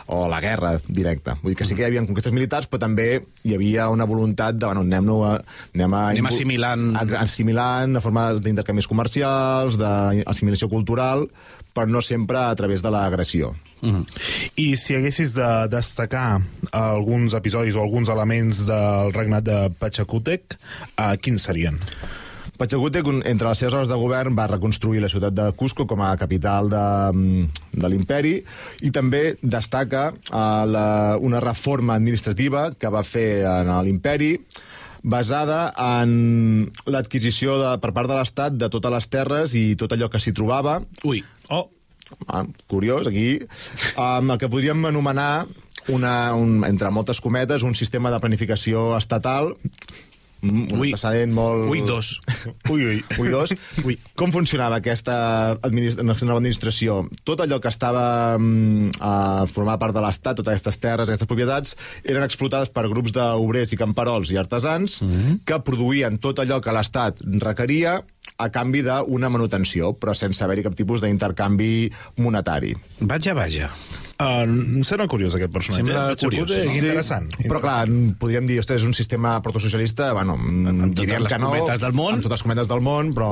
[0.08, 1.38] o la guerra directa.
[1.42, 3.10] Vull dir que sí que hi havia conquestes militars, però també
[3.46, 6.90] hi havia una voluntat de, bueno, anem, no, anem, a, anem assimilant...
[7.22, 11.28] assimilant de forma d'intercanvis comercials, d'assimilació cultural,
[11.76, 13.54] però no sempre a través de l'agressió.
[13.86, 14.06] Mm -hmm.
[14.56, 20.58] I si haguessis de destacar alguns episodis o alguns elements del regnat de Pachacútec,
[20.98, 21.78] uh, quins serien?
[22.58, 26.16] Pachacútec, entre les seves hores de govern, va reconstruir la ciutat de Cusco com a
[26.18, 28.44] capital de, mm, de l'imperi
[28.82, 34.40] i també destaca uh, la, una reforma administrativa que va fer en l'imperi
[35.04, 40.20] basada en l'adquisició per part de l'Estat de totes les terres i tot allò que
[40.20, 40.80] s'hi trobava.
[41.04, 41.70] Ui, oh,
[42.72, 43.40] curiós, aquí,
[43.96, 45.46] amb el que podríem anomenar
[45.94, 49.54] una, un, entre moltes cometes, un sistema de planificació estatal
[50.46, 50.92] un ui.
[50.92, 51.68] antecedent molt...
[51.72, 52.20] Ui, dos.
[52.72, 52.98] Ui, ui.
[53.20, 53.54] Ui, dos.
[53.86, 53.98] Ui.
[54.18, 55.16] Com funcionava aquesta
[55.66, 57.02] administ nova administració?
[57.28, 58.06] Tot allò que estava
[58.38, 59.14] mm, a
[59.52, 63.80] formar part de l'Estat, totes aquestes terres, aquestes propietats, eren explotades per grups d'obrers i
[63.80, 65.40] camperols i artesans mm -hmm.
[65.46, 68.02] que produïen tot allò que l'Estat requeria
[68.38, 72.74] a canvi d'una manutenció, però sense haver-hi cap tipus d'intercanvi monetari.
[73.00, 73.70] Vaja, vaja.
[74.16, 75.84] Uh, em sembla curiós aquest personatge.
[75.84, 76.20] Sembla eh?
[76.22, 76.52] curiós.
[76.52, 76.78] Sí.
[76.80, 77.28] Interessant.
[77.42, 77.82] Però clar,
[78.20, 82.16] podríem dir, ostres, és un sistema protosocialista, bueno, amb diríem que no, del món.
[82.16, 83.32] amb totes les cometes del món, però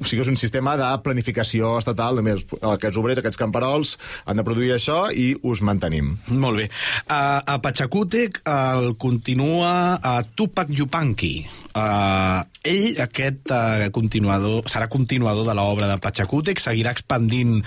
[0.00, 4.44] o sigui, és un sistema de planificació estatal, només aquests obrers, aquests camperols, han de
[4.46, 6.14] produir això i us mantenim.
[6.28, 6.68] Molt bé.
[7.06, 11.34] Uh, a Pachacútec el continua a Tupac Yupanqui.
[11.76, 17.58] Uh, ell, aquest uh, continuador, serà continuador de l'obra de Pachacútec, seguirà expandint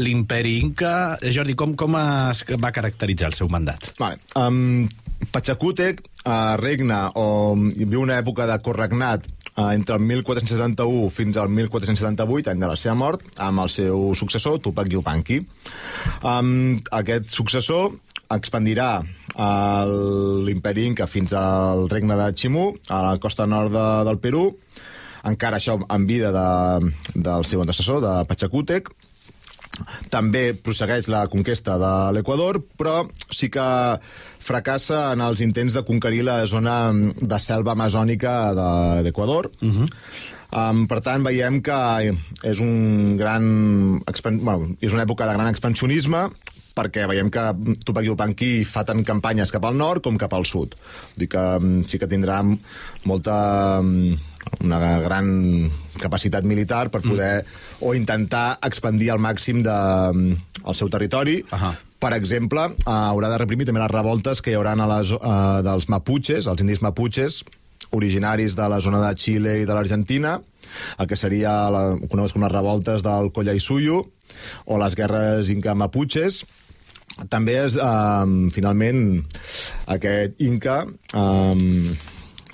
[0.00, 0.94] l'imperi inca.
[1.34, 3.92] Jordi, com, com es va caracteritzar el seu mandat?
[4.00, 4.20] Vale.
[4.38, 4.88] Um,
[5.32, 9.24] Pachacútec uh, regna o viu una època de corregnat
[9.56, 14.12] uh, entre el 1471 fins al 1478, any de la seva mort, amb el seu
[14.18, 15.40] successor, Tupac Yupanqui.
[16.22, 17.96] Um, aquest successor
[18.28, 19.00] expandirà
[20.44, 24.42] l'imperi Inca fins al regne de Chimú, a la costa nord de, del Perú,
[25.28, 28.90] encara això en vida de, del seu antecessor, de Pachacútec,
[30.10, 33.66] també prossegueix la conquesta de l'Equador, però sí que
[34.48, 38.34] fracassa en els intents de conquerir la zona de selva amazònica.
[38.54, 39.88] De, uh -huh.
[40.48, 41.78] Um, per tant, veiem que
[42.42, 44.00] és un gran...
[44.40, 46.30] Bueno, és una època de gran expansionisme
[46.78, 47.44] perquè veiem que
[47.82, 50.76] Tupac Yupanqui fa tant campanyes cap al nord com cap al sud.
[50.78, 52.40] Vull dir que um, sí que tindrà
[53.08, 53.36] molta
[53.82, 54.14] um,
[54.64, 55.28] una gran
[55.98, 57.82] capacitat militar per poder mm.
[57.84, 59.76] o intentar expandir al màxim de,
[60.64, 61.42] el seu territori.
[61.50, 61.74] Uh -huh.
[61.98, 65.62] Per exemple, uh, haurà de reprimir també les revoltes que hi haurà a les, uh,
[65.62, 67.44] dels maputxes, els indis maputxes,
[67.90, 70.40] originaris de la zona de Xile i de l'Argentina,
[70.98, 74.06] el que seria la, conegut com les revoltes del Colla i Suyo,
[74.66, 76.44] o les guerres inca maputxes,
[77.28, 79.02] també és, eh, finalment,
[79.86, 81.96] aquest inca eh,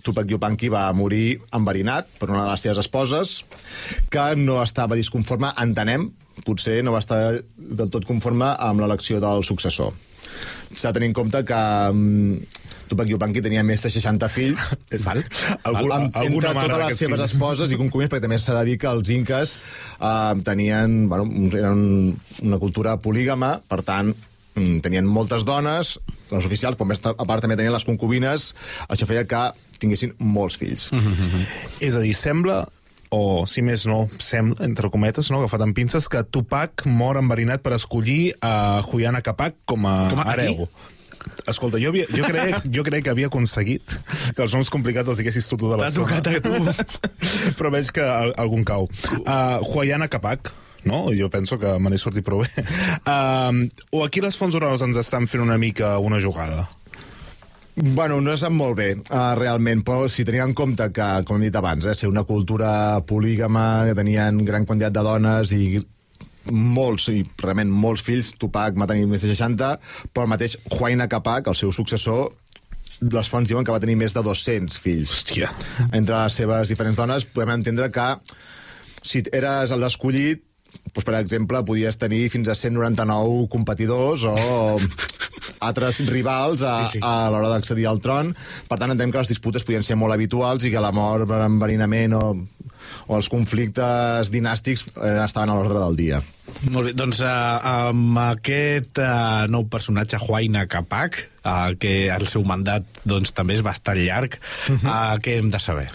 [0.04, 3.38] Tupac Yupanqui va morir enverinat per una de les seves esposes,
[4.12, 6.10] que no estava disconforme, entenem,
[6.44, 7.20] potser no va estar
[7.56, 9.94] del tot conforme amb l'elecció del successor.
[10.74, 11.60] S'ha de tenir en compte que
[11.94, 12.36] um,
[12.90, 14.72] Tupac Yupanqui tenia més de 60 fills.
[14.94, 15.22] És Val?
[15.70, 17.24] Algú, amb, entre totes les seves fills.
[17.30, 19.56] esposes i concubines, perquè també s'ha de dir que els inques
[20.00, 24.12] uh, tenien, bueno, eren una cultura polígama, per tant,
[24.54, 25.98] tenien moltes dones,
[26.30, 28.52] les oficials, però a part també tenien les concubines,
[28.88, 29.42] això feia que
[29.82, 30.92] tinguessin molts fills.
[30.92, 31.46] Mm -hmm.
[31.80, 32.68] És a dir, sembla
[33.14, 37.62] o, si més no, sembla, entre cometes, no, agafat amb pinces, que Tupac mor enverinat
[37.62, 40.68] per escollir a Juliana Capac com a, com a hereu.
[41.48, 43.94] Escolta, jo, havia, jo, crec, jo crec que havia aconseguit
[44.36, 46.20] que els noms complicats els diguessis tu tota T'ha l'estona.
[46.20, 46.84] tocat a tu.
[47.58, 48.88] Però veig que al- algun cau.
[49.22, 50.52] Uh, Huayana Capac,
[50.88, 51.06] no?
[51.16, 52.64] Jo penso que me n'he sortit prou bé.
[53.04, 53.66] Uh,
[53.96, 56.68] o aquí les fonts orals ens estan fent una mica una jugada.
[57.74, 61.48] Bueno, no sap molt bé, uh, realment, però si tenia en compte que, com hem
[61.48, 65.64] dit abans, eh, ser una cultura polígama, que tenien gran quantitat de dones i
[66.52, 69.72] molts, i realment molts fills, Tupac va tenir més de 60,
[70.12, 72.30] però el mateix Huayna Capac, el seu successor,
[73.00, 75.10] les fonts diuen que va tenir més de 200 fills.
[75.18, 75.50] Hòstia.
[75.90, 78.08] Entre les seves diferents dones, podem entendre que
[79.04, 80.44] si eres l'escollit,
[80.94, 84.34] doncs, per exemple, podies tenir fins a 199 competidors o
[85.64, 87.02] altres rivals a, Sí, sí.
[87.02, 88.34] a l'hora d'accedir al tron.
[88.68, 91.42] Per tant, entenem que les disputes podien ser molt habituals i que la mort per
[91.46, 92.24] enverinament o,
[93.06, 96.22] o els conflictes dinàstics eh, estaven a l'ordre del dia.
[96.68, 97.28] Molt bé, doncs uh,
[97.88, 103.62] amb aquest uh, nou personatge, Huayna Capac, uh, que el seu mandat doncs, també és
[103.64, 104.36] bastant llarg,
[104.82, 105.86] uh, què hem de saber?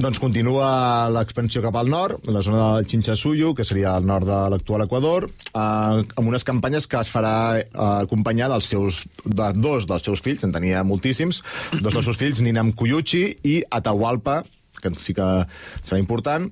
[0.00, 0.70] Doncs continua
[1.12, 5.28] l'expansió cap al nord, la zona del Chinchasuyo, que seria al nord de l'actual Equador,
[5.28, 10.24] eh, amb unes campanyes que es farà eh, acompanyar dels seus, de dos dels seus
[10.24, 11.42] fills, en tenia moltíssims,
[11.78, 14.42] dos dels seus fills, Ninam Cuyuchi i Atahualpa,
[14.82, 15.26] que sí que
[15.82, 16.48] serà important.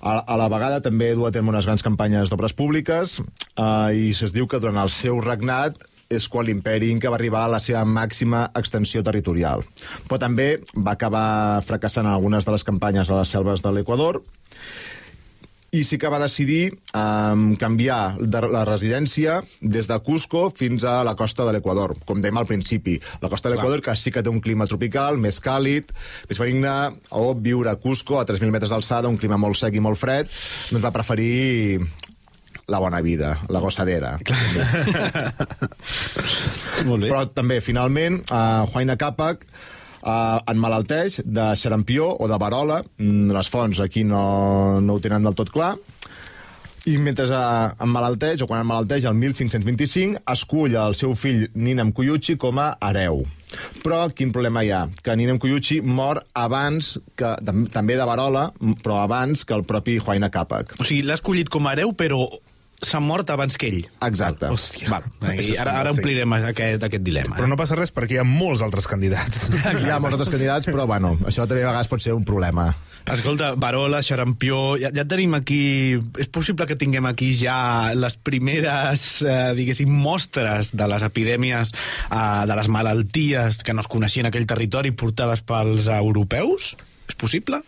[0.00, 4.10] A, a la vegada també du a terme unes grans campanyes d'obres públiques eh, i
[4.12, 5.80] es diu que durant el seu regnat
[6.12, 9.64] és quan l'imperi Inca va arribar a la seva màxima extensió territorial.
[10.06, 14.22] Però també va acabar fracassant algunes de les campanyes a les selves de l'Equador
[15.74, 21.00] i sí que va decidir um, canviar de la residència des de Cusco fins a
[21.06, 22.96] la costa de l'Equador, com dèiem al principi.
[23.22, 25.90] La costa de l'Equador, que sí que té un clima tropical, més càlid,
[26.30, 26.76] més benigne,
[27.10, 30.30] o viure a Cusco, a 3.000 metres d'alçada, un clima molt sec i molt fred,
[30.70, 31.80] doncs va preferir
[32.66, 34.16] la bona vida, la gossadera.
[36.88, 37.08] Molt bé.
[37.08, 39.46] Però també, finalment, uh, Huayna Capac
[40.06, 42.82] uh, enmalalteix de xarampió o de varola.
[42.98, 45.74] Mm, Les fonts aquí no, no ho tenen del tot clar.
[46.86, 52.36] I mentre uh, emmalalteix, o quan emmalalteix el 1525, escull el seu fill Ninam Cuyuchi
[52.38, 53.24] com a hereu.
[53.82, 54.84] Però quin problema hi ha?
[55.02, 58.52] Que Ninam Cuyuchi mor abans, que, tam també de varola,
[58.84, 60.76] però abans que el propi Huayna Capac.
[60.78, 62.22] O sigui, l'ha escollit com a hereu, però
[62.82, 63.84] s'ha mort abans que ell.
[64.04, 64.50] Exacte.
[64.52, 64.90] Hòstia.
[64.92, 67.36] Val, Això i ara, ara omplirem aquest, aquest dilema.
[67.38, 69.48] Però no passa res perquè hi ha molts altres candidats.
[69.86, 72.70] Hi ha molts altres candidats, però bueno, això també a vegades pot ser un problema.
[73.06, 75.94] Escolta, Barola, Xarampió, ja, ja tenim aquí...
[76.18, 81.70] És possible que tinguem aquí ja les primeres, eh, diguéssim, mostres de les epidèmies,
[82.10, 86.74] eh, de les malalties que no es coneixien en aquell territori portades pels europeus?
[87.06, 87.62] És possible?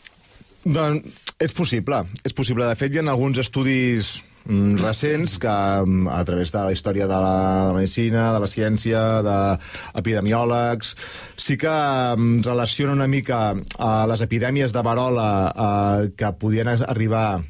[0.66, 2.66] Doncs és possible, és possible.
[2.66, 4.16] De fet, hi ha alguns estudis
[4.48, 9.02] recents que mm, a través de la història de la, de medicina, de la ciència,
[9.26, 10.94] d'epidemiòlegs,
[11.36, 11.68] sí que
[12.16, 17.42] mm, relaciona una mica a les epidèmies de varola eh, que podien arribar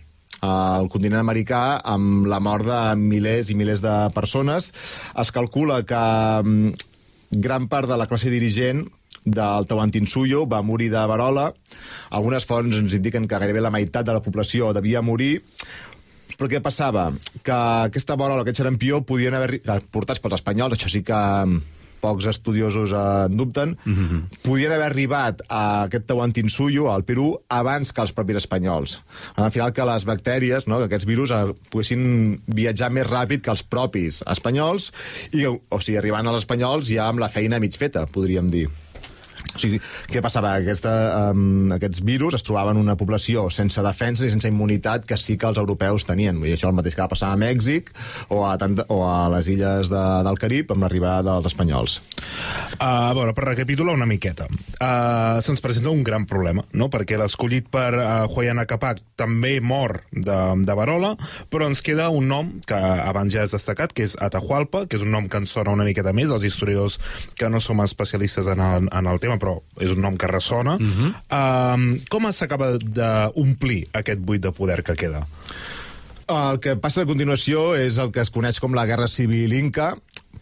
[0.43, 4.73] al continent americà amb la mort de milers i milers de persones.
[5.19, 6.05] Es calcula que
[6.43, 6.73] mm,
[7.31, 8.87] gran part de la classe dirigent
[9.29, 11.53] del Tawantinsuyo va morir de varola.
[12.11, 15.43] Algunes fonts ens indiquen que gairebé la meitat de la població devia morir.
[16.39, 17.09] Però què passava?
[17.43, 17.57] Que
[17.89, 19.59] aquesta varola, aquest xarampió, podien haver
[19.91, 24.39] portats pels espanyols, això sí que mm, pocs estudiosos eh, en dubten, mm -hmm.
[24.43, 29.01] podien haver arribat a aquest Tawantinsuyo, al Perú, abans que els propis espanyols.
[29.35, 33.51] Al final que les bactèries, no, que aquests virus eh, poguessin viatjar més ràpid que
[33.51, 34.93] els propis espanyols,
[35.33, 38.69] i, o sigui, arribant als espanyols ja amb la feina mig feta, podríem dir.
[39.55, 40.55] O sigui, què passava?
[40.59, 40.93] Aquesta,
[41.33, 45.39] um, aquests virus es trobaven en una població sense defensa i sense immunitat que sí
[45.39, 46.39] que els europeus tenien.
[46.45, 47.91] I això el mateix que va passar a Mèxic
[48.35, 51.99] o a, tant, o a les illes de, del Carib amb l'arribada dels espanyols.
[52.79, 56.89] Uh, a veure, per recapitular una miqueta, uh, se'ns presenta un gran problema, no?
[56.93, 61.15] perquè l'escollit per uh, Huayana Capac també mor de, de Barola,
[61.51, 65.05] però ens queda un nom que abans ja has destacat, que és Atahualpa, que és
[65.05, 66.99] un nom que ens sona una miqueta més, els historiadors
[67.39, 70.77] que no som especialistes en el, en el tema, però és un nom que ressona.
[70.77, 71.11] Uh -huh.
[71.29, 75.27] uh, com s'acaba d'omplir aquest buit de poder que queda?
[76.29, 79.97] El que passa a continuació és el que es coneix com la Guerra Civil Inca,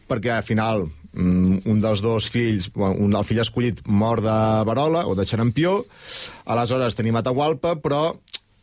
[0.08, 4.36] perquè al final mm, un dels dos fills, un, el fill escollit mor de
[4.66, 5.84] Barola o de Xarampió,
[6.44, 8.16] aleshores tenim Atahualpa, però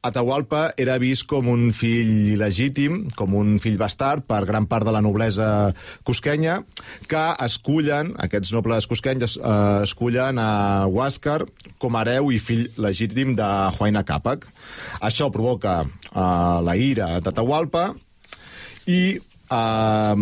[0.03, 4.91] Atahualpa era vist com un fill il·legítim, com un fill bastard per gran part de
[4.91, 5.47] la noblesa
[6.03, 6.57] cusquenya,
[7.07, 11.45] que escullen, aquests nobles cusquenys, eh, escullen a Huáscar
[11.79, 13.47] com a hereu i fill legítim de
[13.77, 14.49] Huayna Capac.
[14.99, 16.19] Això provoca eh,
[16.67, 17.93] la ira d'Atahualpa
[18.91, 20.15] i eh,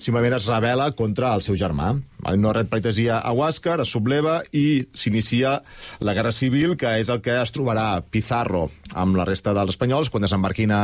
[0.00, 1.92] simplement es revela contra el seu germà.
[2.18, 2.38] Vale?
[2.40, 5.58] No ret pleitesia a Huáscar, es subleva i s'inicia
[6.00, 10.08] la Guerra Civil, que és el que es trobarà Pizarro amb la resta dels espanyols
[10.10, 10.82] quan desembarquin a,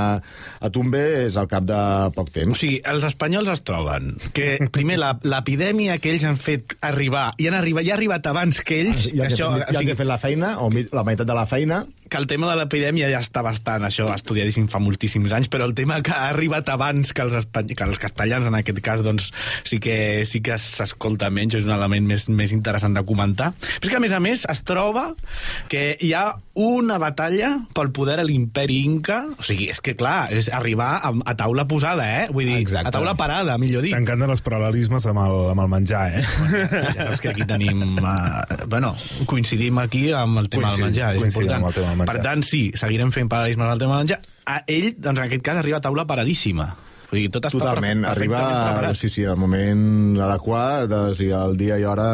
[0.60, 1.78] a Tumbé és al cap de
[2.16, 2.58] poc O temps.
[2.60, 7.48] sigui, els espanyols es troben que, primer, la- l'epidèmia que ells han fet arribar, i
[7.48, 9.92] han arribat, ja ha arribat abans que ells, Ja que que, això, ja o sigui,
[9.92, 13.08] que fet la feina, o la meitat de la feina, que el tema de l'epidèmia
[13.08, 17.14] ja està bastant, això, estudiadíssim fa moltíssims anys, però el tema que ha arribat abans
[17.16, 17.72] que els, espany...
[17.78, 19.30] que els castellans, en aquest cas, doncs,
[19.64, 23.52] sí que, sí que s'escolta menys, és un element més, més interessant de comentar.
[23.54, 25.12] Però és que, a més a més, es troba
[25.70, 26.24] que hi ha
[26.58, 31.12] una batalla pel poder a l'imperi Inca, o sigui, és que, clar, és arribar a,
[31.24, 32.26] a taula posada, eh?
[32.32, 32.90] Vull dir, Exacte.
[32.90, 33.94] a taula parada, millor dit.
[33.94, 36.24] T'encanten els paral·lelismes amb el, amb el menjar, eh?
[36.96, 37.82] Ja saps que aquí tenim...
[38.02, 38.94] Uh, bueno,
[39.30, 41.62] coincidim aquí amb el tema Coincidim, del menjar, és coincidim important.
[41.62, 42.14] amb el tema del menjar.
[42.14, 44.20] Per tant, sí, seguirem fent paral·lelismes al tema del menjar.
[44.44, 46.72] A ell, doncs, en aquest cas, arriba a taula paradíssima.
[47.12, 48.38] O sigui, tot està Totalment, arriba
[48.96, 52.06] sí, sí, al moment adequat, o sigui, el dia i hora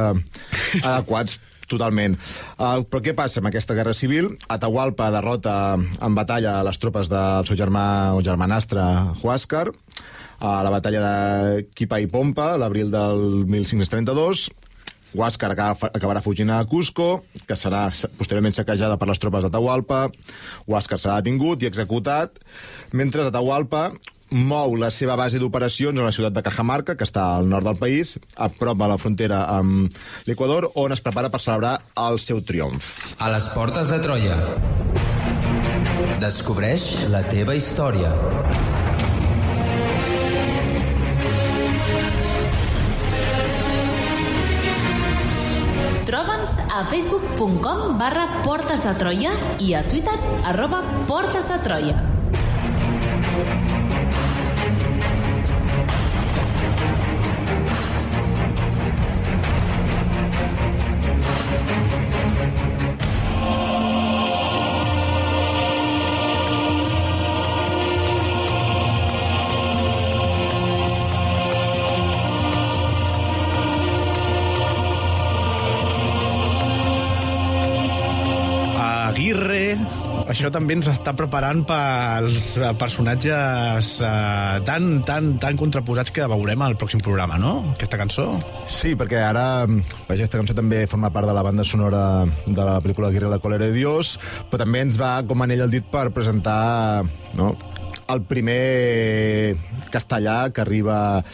[0.83, 1.37] adequats
[1.71, 2.17] totalment.
[2.57, 4.33] Uh, però què passa amb aquesta guerra civil?
[4.51, 7.85] Atahualpa derrota en batalla les tropes del seu germà
[8.17, 8.83] o germanastre
[9.23, 9.69] Huáscar
[10.41, 14.49] a la batalla de Quipa i Pompa, l'abril del 1532,
[15.15, 17.87] Huáscar acaba- acabarà fugint a Cusco, que serà
[18.19, 20.09] posteriorment saquejada per les tropes d'Atahualpa.
[20.67, 22.43] Huáscar serà detingut i executat,
[22.93, 23.93] mentre Atahualpa
[24.31, 27.79] mou la seva base d'operacions a la ciutat de Cajamarca, que està al nord del
[27.81, 29.95] país, a prop de la frontera amb
[30.29, 33.15] l'Equador, on es prepara per celebrar el seu triomf.
[33.19, 34.37] A les portes de Troia.
[36.21, 38.13] Descobreix la teva història.
[46.09, 50.17] Troba'ns a facebook.com barra Portes de Troia i a Twitter
[50.49, 53.78] arroba Portes de Troia.
[80.39, 86.63] Això també ens està preparant pels eh, personatges eh, tan, tan, tan contraposats que veurem
[86.63, 87.57] al pròxim programa, no?
[87.75, 88.29] Aquesta cançó.
[88.71, 92.05] Sí, perquè ara mm, aquesta cançó també forma part de la banda sonora
[92.47, 94.15] de la pel·lícula Guerra la còlera de Dios,
[94.51, 97.03] però també ens va com anell al dit per presentar
[97.39, 97.51] no,
[98.09, 99.57] el primer
[99.91, 101.25] castellà que arriba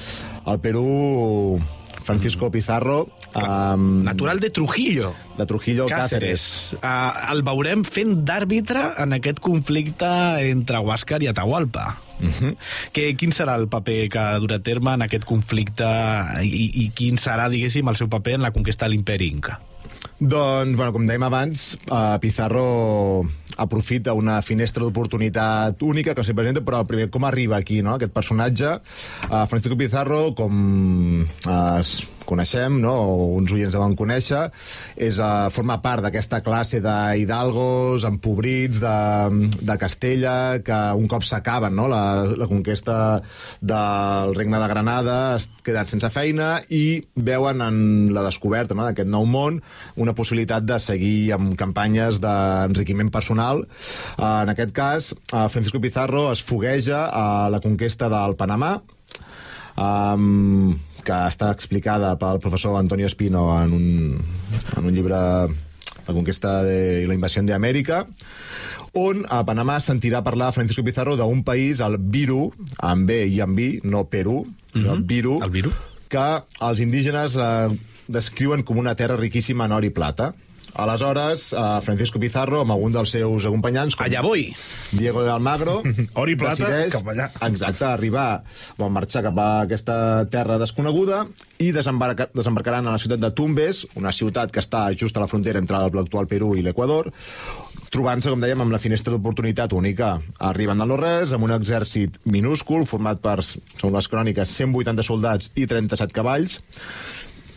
[0.44, 1.60] al Perú,
[2.04, 5.14] Francisco Pizarro, um, Natural de Trujillo.
[5.36, 6.74] de Trujillo Cáceres.
[6.80, 6.82] Cáceres.
[6.82, 10.08] Uh, el veurem fent d'àrbitre en aquest conflicte
[10.46, 11.98] entre Huáscar i Atahualpa.
[12.20, 12.56] Uh -huh.
[12.92, 15.84] que, quin serà el paper que durà a terme en aquest conflicte
[16.42, 19.60] i, i quin serà, diguéssim, el seu paper en la conquesta de l'imperi Inca?
[20.20, 23.24] Doncs, bueno, com dèiem abans, uh, Pizarro
[23.56, 28.12] aprofita una finestra d'oportunitat única que s'hi presenta, però primer com arriba aquí, no?, aquest
[28.14, 28.78] personatge.
[29.28, 31.82] Uh, Francisco Pizarro, com uh,
[32.28, 34.46] coneixem, no?, o uns oients deuen conèixer,
[34.96, 38.96] és, uh, forma part d'aquesta classe d'hidalgos empobrits de,
[39.60, 41.88] de Castella, que un cop s'acaben no?
[41.90, 42.02] la,
[42.36, 42.96] la conquesta
[43.60, 47.78] del regne de Granada es queden sense feina i veuen en
[48.14, 48.86] la descoberta no?
[48.86, 49.60] d'aquest nou món
[50.00, 53.64] una possibilitat de seguir amb campanyes d'enriquiment personal.
[54.16, 58.76] Uh, en aquest cas, uh, Francisco Pizarro es fogueja a la conquesta del Panamà,
[59.76, 60.74] um,
[61.04, 63.86] que està explicada pel professor Antonio Espino en un,
[64.76, 65.20] en un llibre
[66.04, 68.02] La conquesta de, i la invasió d'Amèrica,
[68.94, 73.58] on a Panamà sentirà parlar Francisco Pizarro d'un país, el Viru, amb B i amb
[73.58, 74.92] I, no Perú, mm -hmm.
[74.92, 75.72] el Viru, El Viru.
[76.08, 80.34] que els indígenes eh, descriuen com una terra riquíssima en or i plata.
[80.74, 84.48] Aleshores, eh, Francisco Pizarro, amb algun dels seus acompanyants, com Allà vull.
[84.92, 85.80] Diego de Almagro...
[86.20, 87.28] Or i plata, decideix, cap allà.
[87.46, 88.42] Exacte, arribar,
[88.78, 89.96] bon, marxar cap a aquesta
[90.32, 91.24] terra desconeguda
[91.62, 95.30] i desembarca, desembarcaran a la ciutat de Tumbes, una ciutat que està just a la
[95.30, 97.10] frontera entre l'actual Perú i l'Equador,
[97.94, 100.16] trobant-se, com dèiem, amb la finestra d'oportunitat única.
[100.42, 105.68] Arriben del no-res amb un exèrcit minúscul, format per, segons les cròniques, 180 soldats i
[105.70, 106.58] 37 cavalls,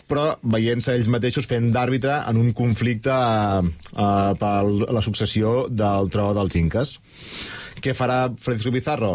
[0.08, 4.58] però veient-se ells mateixos fent d'àrbitre en un conflicte eh, eh, per
[4.98, 6.98] la successió del tro dels inques.
[7.84, 9.12] Què farà Francisco Pizarro?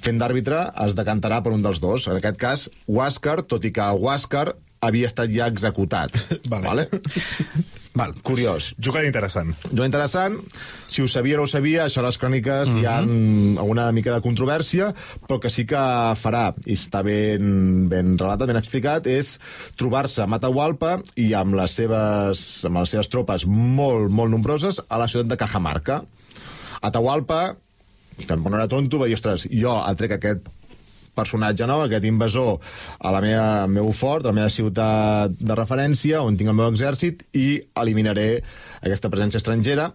[0.00, 2.08] Fent d'àrbitre es decantarà per un dels dos.
[2.08, 4.52] En aquest cas, Huáscar, tot i que Huáscar
[4.82, 6.16] havia estat ja executat.
[6.52, 6.88] Vale.
[6.88, 7.81] vale?
[7.94, 8.14] Val.
[8.24, 8.72] Curiós.
[8.80, 9.52] Jugada interessant.
[9.68, 10.38] Jo interessant,
[10.88, 12.80] si ho sabia o no ho sabia, això a les cròniques mm -hmm.
[12.80, 12.86] hi
[13.58, 14.94] ha una mica de controvèrsia,
[15.28, 19.38] però que sí que farà, i està ben, ben relatat, ben explicat, és
[19.76, 24.98] trobar-se a Matahualpa i amb les seves, amb les seves tropes molt, molt nombroses a
[24.98, 26.04] la ciutat de Cajamarca.
[26.80, 27.56] Atahualpa,
[28.26, 30.40] tampoc no era tonto, va dir, ostres, jo atrec aquest
[31.16, 32.58] personatge nou, aquest invasor,
[32.98, 36.58] a la meva, al meu fort, a la meva ciutat de referència, on tinc el
[36.58, 38.28] meu exèrcit, i eliminaré
[38.82, 39.90] aquesta presència estrangera.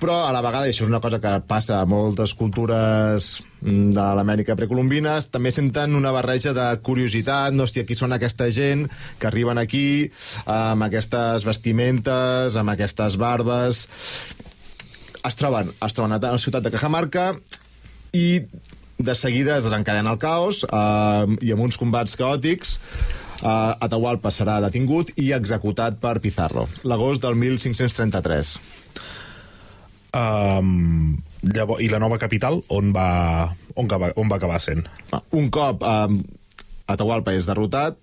[0.00, 3.28] Però, a la vegada, i això és una cosa que passa a moltes cultures
[3.62, 8.50] mm, de l'Amèrica precolombines, també senten una barreja de curiositat, no, hòstia, qui són aquesta
[8.50, 8.86] gent
[9.20, 9.86] que arriben aquí
[10.44, 13.86] amb aquestes vestimentes, amb aquestes barbes...
[15.26, 17.32] Es troben, es troben a la ciutat de Cajamarca
[18.14, 18.44] i
[18.98, 24.58] de seguida es desencadena el caos eh, i amb uns combats caòtics eh, Atahualpa serà
[24.64, 28.56] detingut i executat per Pizarro l'agost del 1533
[30.16, 34.86] Um, llavors, I la nova capital, on va, on va, on va acabar sent?
[35.36, 36.14] un cop eh,
[36.88, 37.98] Atahualpa és derrotat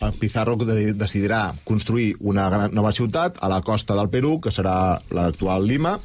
[0.00, 4.50] eh, Pizarro de decidirà construir una gran, nova ciutat a la costa del Perú, que
[4.50, 5.96] serà l'actual Lima,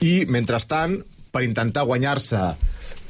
[0.00, 0.98] i, mentrestant,
[1.30, 2.42] per intentar guanyar-se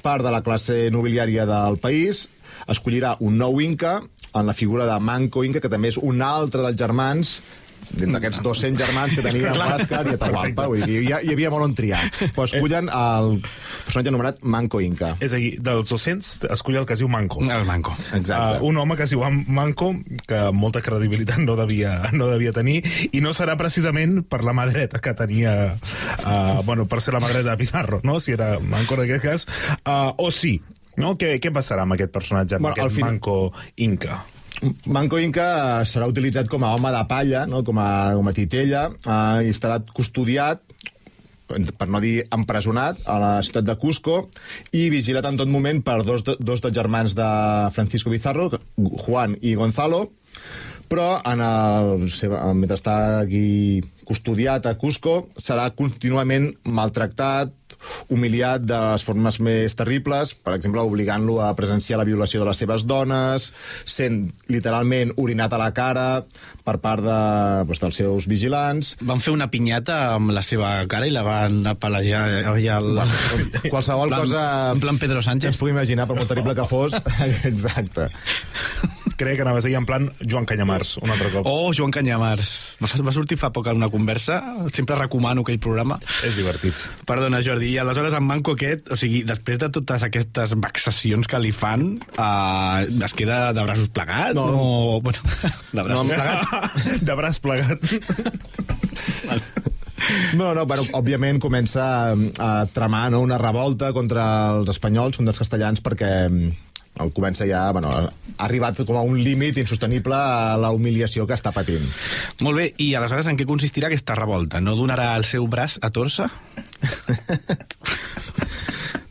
[0.06, 2.28] part de la classe nobiliària del país,
[2.70, 3.98] escollirà un nou inca
[4.36, 7.40] en la figura de Manco Inca, que també és un altre dels germans
[7.90, 11.64] dins d'aquests 200 germans que tenia Huáscar i Atahualpa, vull dir, hi, hi havia molt
[11.68, 12.02] on triar.
[12.34, 13.38] Però escollen el
[13.86, 15.14] personatge anomenat Manco Inca.
[15.22, 17.42] És a dir, dels 200 escollir el que es diu Manco.
[17.46, 17.94] El manco.
[18.12, 18.60] Exacte.
[18.60, 19.92] Uh, un home que es diu Manco,
[20.26, 22.80] que molta credibilitat no devia, no devia tenir,
[23.12, 25.56] i no serà precisament per la mà dreta que tenia...
[26.22, 28.18] Uh, bueno, per ser la mà dreta de Pizarro, no?
[28.20, 29.46] Si era Manco en aquest cas.
[29.84, 30.58] Uh, o sí,
[31.00, 31.14] no?
[31.20, 33.52] Què, què passarà amb aquest personatge, amb Bueno, aquest fin- Manco
[33.84, 34.22] Inca?
[34.88, 37.62] Manco Inca serà utilitzat com a home de palla, no?
[37.64, 40.62] com, a, com a titella, eh, i estarà custodiat
[41.46, 44.16] per no dir empresonat, a la ciutat de Cusco
[44.74, 47.28] i vigilat en tot moment per dos, dos dels germans de
[47.76, 50.08] Francisco Pizarro, Juan i Gonzalo,
[50.90, 52.08] però en el,
[52.58, 57.54] mentre està aquí custodiat a Cusco serà contínuament maltractat,
[58.12, 62.60] humiliat de les formes més terribles, per exemple, obligant-lo a presenciar la violació de les
[62.62, 63.50] seves dones,
[63.84, 66.06] sent literalment orinat a la cara
[66.66, 67.18] per part de,
[67.68, 71.60] doncs, dels seus vigilants, Van fer una pinyata amb la seva cara i la van
[71.70, 73.00] apalejar allà al...
[73.70, 75.52] qualsevol plan- cosa en plan Pedro Sánchez.
[75.52, 76.96] ens pugui imaginar, per molt terrible que fos.
[77.52, 78.08] Exacte.
[79.16, 81.46] Crec que anaves a dir en plan Joan Canyamars, un altre cop.
[81.48, 82.76] Oh, Joan Canyamars.
[82.82, 84.40] Va, sortir fa poc en una conversa.
[84.76, 85.96] Sempre recomano aquell programa.
[86.26, 86.76] És divertit.
[87.08, 91.40] Perdona, Jordi, i aleshores en Manco aquest, o sigui, després de totes aquestes vexacions que
[91.40, 94.36] li fan, eh, es queda de braços plegats?
[94.36, 94.50] No.
[94.52, 95.18] no bueno,
[95.72, 97.00] de braços No, plegats.
[97.08, 97.88] de braç plegat.
[100.36, 104.26] No, no, bueno, òbviament comença a, a tramar no, una revolta contra
[104.58, 106.12] els espanyols, contra els castellans, perquè
[106.96, 111.36] mm, comença ja, bueno, ha arribat com a un límit insostenible a la humiliació que
[111.36, 111.86] està patint.
[112.40, 114.60] Molt bé, i aleshores en què consistirà aquesta revolta?
[114.60, 116.30] No donarà el seu braç a torça?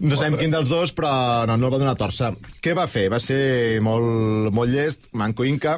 [0.05, 1.09] No sabem quin dels dos, però
[1.47, 2.33] no, no el va donar torça.
[2.61, 3.07] Què va fer?
[3.13, 5.77] Va ser molt, molt llest, Manco Inca,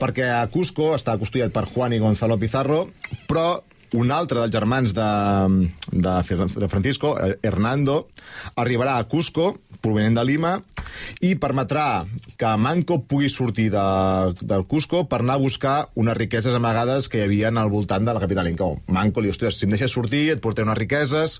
[0.00, 2.84] perquè a Cusco està custodiat per Juan i Gonzalo Pizarro,
[3.28, 3.58] però
[3.94, 5.10] un altre dels germans de,
[5.90, 6.14] de,
[6.54, 8.06] de Francisco, Hernando,
[8.56, 10.52] arribarà a Cusco, provenent de Lima,
[11.24, 12.04] i permetrà
[12.38, 13.84] que Manco pugui sortir de,
[14.40, 18.14] del Cusco per anar a buscar unes riqueses amagades que hi havia al voltant de
[18.14, 18.68] la capital inca.
[18.92, 21.38] Manco li diu, ostres, si em deixes sortir, et portaré unes riqueses.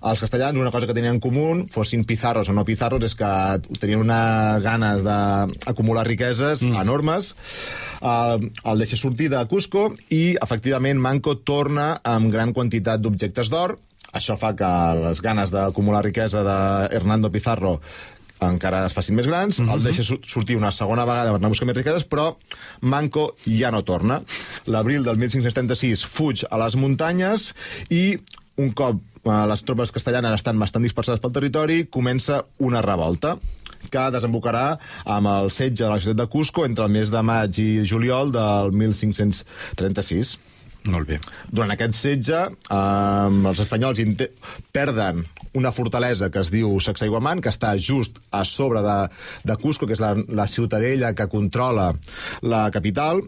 [0.00, 3.30] Els castellans, una cosa que tenien en comú, fossin pizarros o no pizarros, és que
[3.78, 6.80] tenien unes ganes d'acumular riqueses mm.
[6.82, 7.34] enormes.
[8.04, 13.78] El, el deixa sortir de Cusco i, efectivament, Manco torna amb gran quantitat d'objectes d'or,
[14.14, 14.70] això fa que
[15.02, 16.58] les ganes d'acumular riquesa de
[16.94, 17.80] Hernando Pizarro
[18.44, 19.74] encara es facin més grans, mm -hmm.
[19.74, 22.36] el deixa sortir una segona vegada per anar a buscar més riqueses, però
[22.80, 24.22] Manco ja no torna.
[24.66, 27.54] L'abril del 1576 fuig a les muntanyes
[27.90, 28.18] i
[28.56, 33.38] un cop eh, les tropes castellanes estan bastant dispersades pel territori, comença una revolta
[33.90, 37.58] que desembocarà amb el setge de la ciutat de Cusco entre el mes de maig
[37.58, 40.38] i juliol del 1536.
[40.84, 41.18] Molt bé.
[41.48, 44.02] Durant aquest setge, eh, els espanyols
[44.72, 45.24] perden
[45.54, 48.96] una fortalesa que es diu Sacsayhuaman, que està just a sobre de,
[49.46, 51.92] de Cusco, que és la, la ciutadella que controla
[52.42, 53.22] la capital,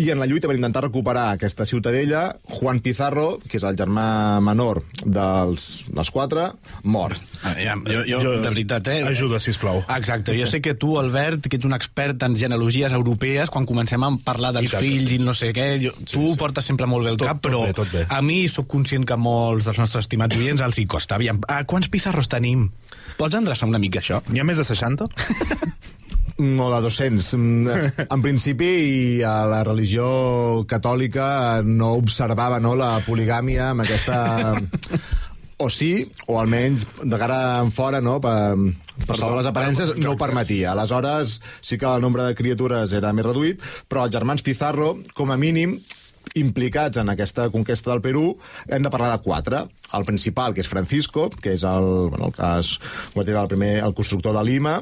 [0.00, 4.40] i en la lluita per intentar recuperar aquesta ciutadella, Juan Pizarro, que és el germà
[4.42, 6.48] menor dels, dels quatre,
[6.82, 7.14] mor.
[7.42, 9.02] Ah, ja, jo, jo, jo, de veritat, eh?
[9.12, 9.84] Ajuda, sisplau.
[9.98, 14.02] Exacte, jo sé que tu, Albert, que ets un expert en genealogies europees, quan comencem
[14.02, 15.18] a parlar dels I fills sí.
[15.18, 16.36] i no sé què, jo, tu sí, sí.
[16.40, 18.06] portes sempre molt bé el Tot- cap, tot però bé, tot bé.
[18.08, 21.16] a mi sóc conscient que molts dels nostres estimats oients els hi costa.
[21.20, 22.68] Aviam, a quants pizarros tenim?
[23.18, 24.22] Pots endreçar una mica això?
[24.32, 25.06] N'hi ha més de 60?
[26.38, 27.32] No, de 200.
[27.34, 27.68] Mm,
[28.14, 28.66] En principi,
[29.18, 34.20] i a la religió catòlica no observava no, la poligàmia amb aquesta...
[35.58, 38.54] O sí, o almenys de cara en fora, no, per,
[39.08, 40.70] per salvar les aparences, no ho permetia.
[40.70, 45.32] Aleshores, sí que el nombre de criatures era més reduït, però els germans Pizarro, com
[45.34, 45.80] a mínim,
[46.34, 48.32] implicats en aquesta conquesta del Perú,
[48.66, 49.64] hem de parlar de quatre.
[49.94, 52.78] El principal, que és Francisco, que és el, bueno, el cas,
[53.14, 54.78] el primer, el constructor de Lima,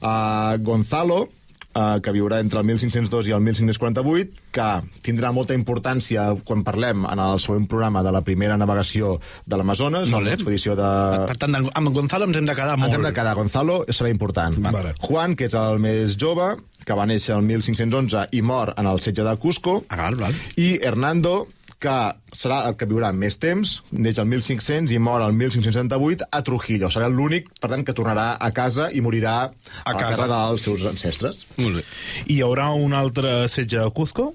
[0.00, 1.28] uh, Gonzalo,
[1.74, 4.68] uh, que viurà entre el 1502 i el 1548, que
[5.06, 10.10] tindrà molta importància quan parlem en el següent programa de la primera navegació de l'Amazones,
[10.10, 10.24] bé.
[10.30, 10.90] l'expedició de...
[11.30, 12.90] Per tant, amb Gonzalo ens hem de quedar molt.
[12.90, 13.36] Ens hem de quedar.
[13.38, 14.58] Gonzalo serà important.
[14.70, 14.94] Vale.
[15.04, 16.54] Juan, que és el més jove,
[16.86, 19.80] que va néixer el 1511 i mor en el setge de Cusco.
[19.88, 20.36] Ah, val, val.
[20.60, 21.46] I Hernando,
[21.80, 21.96] que
[22.36, 26.90] serà el que viurà més temps, neix el 1500 i mor el 1578 a Trujillo.
[26.92, 29.52] Serà l'únic, per tant, que tornarà a casa i morirà a,
[29.84, 30.28] a casa.
[30.28, 31.46] dels seus ancestres.
[31.56, 31.86] Molt bé.
[32.26, 34.34] I hi haurà un altre setge a Cuzco?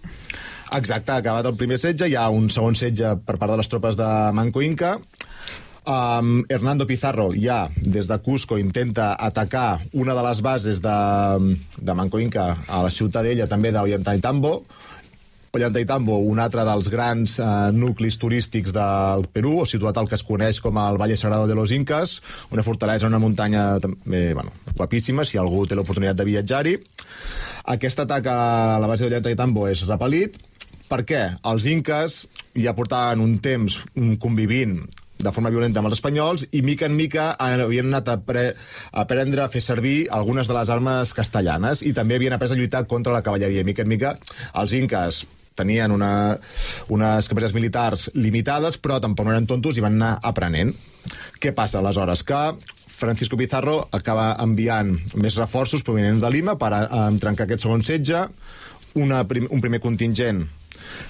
[0.75, 3.97] Exacte, acabat el primer setge, hi ha un segon setge per part de les tropes
[3.99, 4.95] de Manco Inca.
[5.85, 11.93] Um, Hernando Pizarro ja, des de Cusco, intenta atacar una de les bases de, de
[11.93, 14.55] Manco Inca a la ciutadella també d'Ollantaytambo,
[15.55, 20.59] Ollantaytambo, un altre dels grans eh, nuclis turístics del Perú, situat al que es coneix
[20.59, 22.17] com el Valle Sagrado de los Incas,
[22.51, 26.75] una fortalesa, una muntanya també, bueno, guapíssima, si algú té l'oportunitat de viatjar-hi.
[27.77, 28.37] Aquest atac a
[28.81, 30.41] la base d'Ollantaytambo és repel·lit.
[30.89, 31.23] Per què?
[31.47, 32.19] Els inques
[32.57, 34.79] ja portaven un temps mm, convivint
[35.25, 39.03] de forma violenta amb els espanyols i mica en mica havien anat a, pre a
[39.05, 42.85] aprendre a fer servir algunes de les armes castellanes i també havien après a lluitar
[42.87, 43.65] contra la cavalleria.
[43.65, 44.15] Mica en mica
[44.53, 46.37] els inques tenien una,
[46.91, 50.75] unes capacitats militars limitades, però tampoc no eren tontos i van anar aprenent.
[51.39, 52.25] Què passa aleshores?
[52.27, 52.41] Que
[52.95, 57.83] Francisco Pizarro acaba enviant més reforços provenents de Lima per a, a trencar aquest segon
[57.83, 58.27] setge,
[58.95, 60.45] una, prim, un primer contingent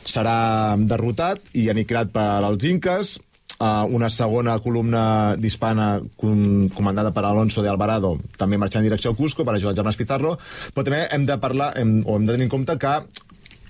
[0.08, 3.18] serà derrotat i aniquilat per als inques,
[3.60, 9.16] Una segona columna d'hispana com, comandada per Alonso de Alvarado també marxant en direcció a
[9.16, 10.34] Cusco per ajudar els germans Pizarro,
[10.76, 12.98] però també hem de parlar hem, o hem de tenir en compte que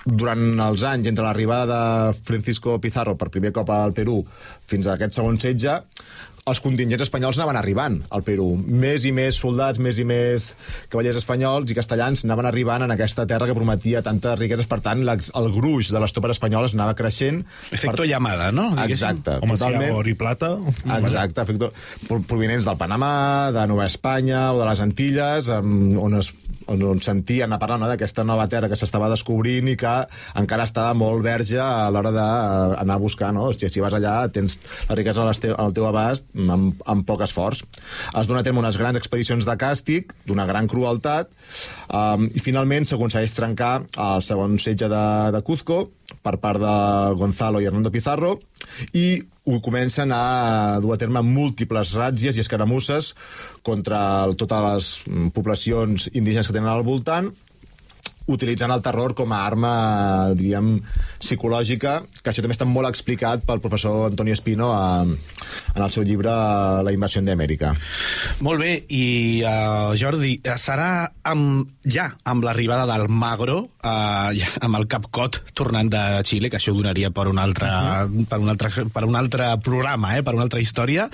[0.06, 1.66] durant els anys entre l'arribada
[2.12, 4.20] de Francisco Pizarro per primer cop al Perú
[4.70, 5.80] fins a aquest segon setge
[6.46, 8.52] els contingents espanyols anaven arribant al Perú.
[8.70, 10.52] Més i més soldats, més i més
[10.94, 14.68] cavallers espanyols i castellans anaven arribant en aquesta terra que prometia tantes riqueses.
[14.70, 17.42] Per tant, el gruix de les tropes espanyoles anava creixent.
[17.74, 18.10] Efecto per...
[18.12, 18.68] llamada, no?
[18.76, 18.94] Diguéssim.
[18.94, 19.40] Exacte.
[19.42, 19.98] Home, si hi ha totalment.
[19.98, 20.52] or i plata...
[21.00, 21.72] Exacte, efecte,
[22.06, 23.12] pro- provinents del Panamà,
[23.56, 26.30] de Nova Espanya o de les Antilles, amb, on, es,
[26.72, 29.94] on, on sentien a parlar no, d'aquesta nova terra que s'estava descobrint i que
[30.40, 33.32] encara estava molt verge a l'hora d'anar a buscar.
[33.36, 33.48] No?
[33.50, 34.58] Hòstia, si vas allà tens
[34.90, 37.64] la riquesa al teu, al teu abast amb, amb poc esforç.
[38.14, 41.32] Es dona a terme unes grans expedicions de càstig, d'una gran crueltat,
[41.90, 45.06] um, i finalment s'aconsegueix trencar el segon setge de,
[45.36, 45.86] de Cuzco
[46.26, 46.76] per part de
[47.18, 48.36] Gonzalo i Hernando Pizarro,
[48.94, 53.14] i ho comencen a dur a terme múltiples ràtzies i escaramusses
[53.66, 57.30] contra el, totes les mm, poblacions indígenes que tenen al voltant,
[58.32, 59.72] utilitzant el terror com a arma,
[60.38, 60.80] diríem,
[61.22, 66.06] psicològica, que això també està molt explicat pel professor Antonio Espino a, en el seu
[66.08, 66.34] llibre
[66.86, 67.74] La invasió d'Amèrica.
[68.46, 69.06] Molt bé, i
[69.46, 70.90] uh, Jordi, serà
[71.26, 76.50] amb, ja amb l'arribada del Magro, uh, ja, amb el Cap Cot tornant de Xile,
[76.50, 78.26] que això ho donaria per un altre, uh -huh.
[78.30, 81.10] per un altre, per un altre programa, eh, per una altra història.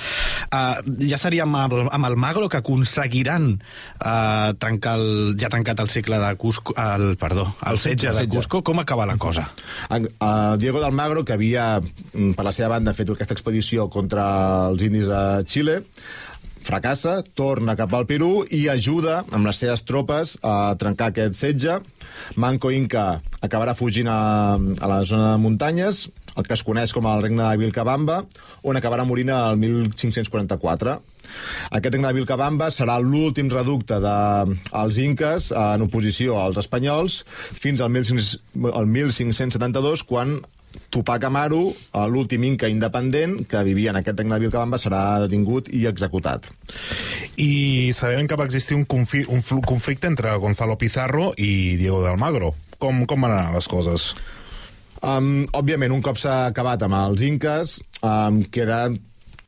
[0.51, 3.61] Uh, ja seria amb el, amb el Magro que aconseguiran
[3.99, 8.27] uh, trencar el, ja trencat el segle de Cusco, el, perdó, el setge de.
[8.31, 8.61] Cusco.
[8.63, 9.49] Com acaba la cosa?
[9.89, 10.01] Eh,
[10.61, 14.25] Diego de Almagro, que havia, mm, per la seva banda, fet aquesta expedició contra
[14.69, 15.81] els indis a Xile,
[16.61, 21.79] fracassa, torna cap al Perú i ajuda amb les seves tropes a trencar aquest setge.
[22.35, 27.07] Manco Inca acabarà fugint a, a la zona de muntanyes, el que es coneix com
[27.09, 28.21] el regne de Vilcabamba,
[28.63, 30.97] on acabarà morint el 1544.
[31.71, 37.21] Aquest regne de Vilcabamba serà l'últim reducte dels inques en oposició als espanyols
[37.51, 40.39] fins al 1500 al 1572, quan
[40.91, 41.71] Tupac Amaru,
[42.11, 46.47] l'últim inca independent que vivia en aquest regne de Vilcabamba, serà detingut i executat.
[47.39, 52.11] I sabem que va existir un, confi un conflicte entre Gonzalo Pizarro i Diego de
[52.11, 52.55] Almagro.
[52.81, 54.11] Com, com van anar les coses?
[55.01, 58.83] Um, òbviament, un cop s'ha acabat amb els inques, um, queda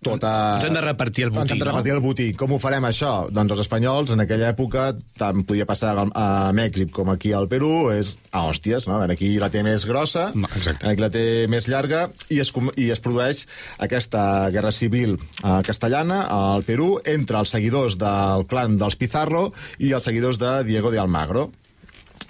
[0.04, 0.32] tota...
[0.58, 1.72] Ens hem de repartir el Ens botí, hem de no?
[1.72, 2.28] repartir el botí.
[2.38, 3.14] Com ho farem, això?
[3.34, 4.89] Doncs els espanyols, en aquella època,
[5.20, 8.99] tant podia passar a a Mèxic com aquí al Perú, és a hòsties, no?
[9.06, 10.88] Aquí la té més grossa, Exacte.
[10.89, 13.45] aquí la té més llarga, i es, i es produeix
[13.80, 19.93] aquesta guerra civil eh, castellana al Perú entre els seguidors del clan dels Pizarro i
[19.93, 21.51] els seguidors de Diego de Almagro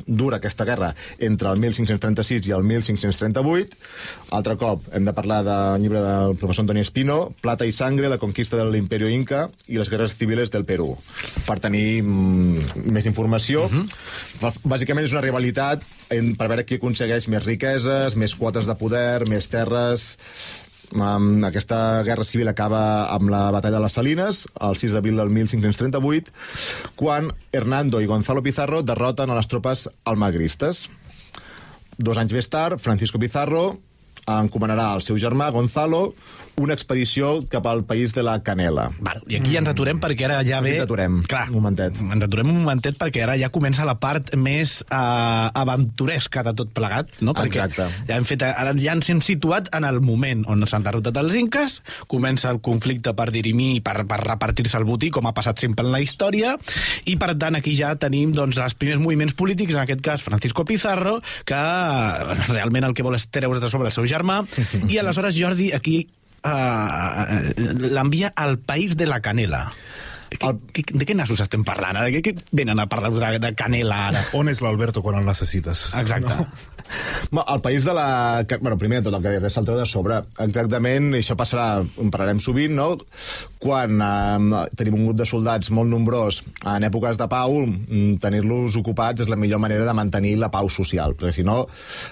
[0.06, 3.78] dura aquesta guerra entre el 1536 i el 1538.
[4.36, 8.20] Altre cop, hem de parlar del llibre del professor Antoni Espino, Plata i sangre, la
[8.22, 10.94] conquista de l'Imperio Inca i les guerres civiles del Perú.
[11.48, 14.54] Per tenir mm, més informació, uh -huh.
[14.64, 19.26] bàsicament és una rivalitat en, per veure qui aconsegueix més riqueses, més quotes de poder,
[19.28, 20.18] més terres...
[20.92, 25.32] Um, aquesta guerra civil acaba amb la batalla de les Salines, el 6 d'abril del
[25.34, 26.34] 1538,
[27.00, 30.90] quan Hernando i Gonzalo Pizarro derroten a les tropes almagristes.
[31.98, 33.78] Dos anys més tard, Francisco Pizarro
[34.30, 36.14] encomanarà al seu germà, Gonzalo,
[36.56, 38.90] una expedició cap al país de la Canela.
[39.02, 40.76] Val, I aquí ja ens aturem perquè ara ja ve...
[40.76, 41.98] Aquí ens aturem, Clar, un momentet.
[41.98, 46.74] Ens aturem un momentet perquè ara ja comença la part més uh, aventuresca de tot
[46.76, 47.34] plegat, no?
[47.38, 47.88] Perquè Exacte.
[48.10, 51.38] ja hem fet, ara ja ens hem situat en el moment on s'han derrotat els
[51.40, 51.80] inques,
[52.12, 55.86] comença el conflicte per dirimir i per, per repartir-se el botí, com ha passat sempre
[55.88, 56.56] en la història,
[57.10, 60.66] i per tant aquí ja tenim doncs, els primers moviments polítics, en aquest cas Francisco
[60.70, 64.44] Pizarro, que eh, realment el que vol és treure's de sobre el seu germà,
[64.92, 66.04] i aleshores Jordi aquí
[66.44, 69.68] uh, l'envia al país de la canela.
[70.34, 70.60] El...
[70.74, 72.00] De què nassos estem parlant?
[72.10, 74.24] De què, venen a parlar de, de canela ara?
[74.38, 75.92] On és l'Alberto quan el necessites?
[76.00, 76.34] Exacte.
[76.34, 76.73] Bueno,
[77.34, 78.46] el país de la...
[78.62, 80.22] Bueno, primer de tot, el que deies, se'l treu de sobre.
[80.44, 82.92] Exactament, i això passarà, en parlarem sovint, no?
[83.64, 88.76] Quan eh, tenim un grup de soldats molt nombrós en èpoques de pau, mm, tenir-los
[88.80, 91.62] ocupats és la millor manera de mantenir la pau social, perquè si no,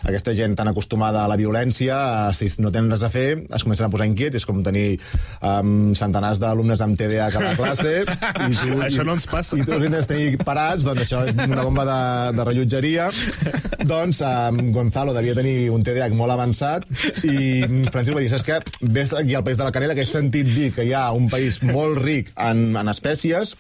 [0.08, 2.00] aquesta gent tan acostumada a la violència,
[2.32, 4.98] eh, si no tenen res a fer, es comencen a posar inquiets, és com tenir
[5.44, 9.60] um, centenars d'alumnes amb TDA a cada classe, i tu, Això i- no ens passa.
[9.60, 12.00] I tu els intentes tenir parats, doncs això és una bomba de,
[12.38, 13.10] de rellotgeria.
[13.92, 16.86] doncs um, Gonzalo devia tenir un TDAH molt avançat
[17.26, 18.60] i Francisco va dir, saps què?
[18.82, 21.28] Ves aquí al País de la Canela, que he sentit dir que hi ha un
[21.34, 23.56] país molt ric en, en espècies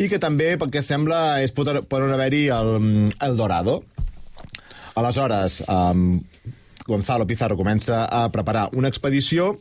[0.00, 2.74] i que també, pel que sembla, és pot, poden haver-hi el,
[3.28, 3.82] el Dorado.
[4.98, 6.18] Aleshores, um,
[6.88, 9.52] Gonzalo Pizarro comença a preparar una expedició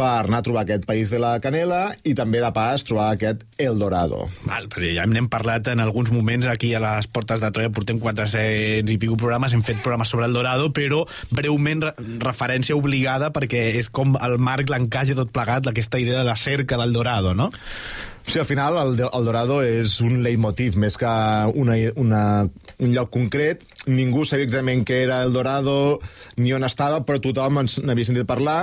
[0.00, 3.44] per anar a trobar aquest país de la Canela i també, de pas, trobar aquest
[3.60, 4.22] El Dorado.
[4.46, 8.00] Val, perquè ja n'hem parlat en alguns moments aquí a les portes de Troia, portem
[8.00, 11.94] 400 i pico programes, hem fet programes sobre el Dorado, però breument re
[12.30, 16.38] referència obligada perquè és com el marc l'encaix de tot plegat d'aquesta idea de la
[16.40, 17.50] cerca del Dorado, no?
[18.24, 21.10] Sí, al final el, el Dorado és un leitmotiv més que
[21.60, 22.22] una, una,
[22.78, 23.64] un lloc concret.
[23.90, 25.98] Ningú sabia exactament què era el Dorado
[26.36, 28.62] ni on estava, però tothom ens n'havia sentit parlar.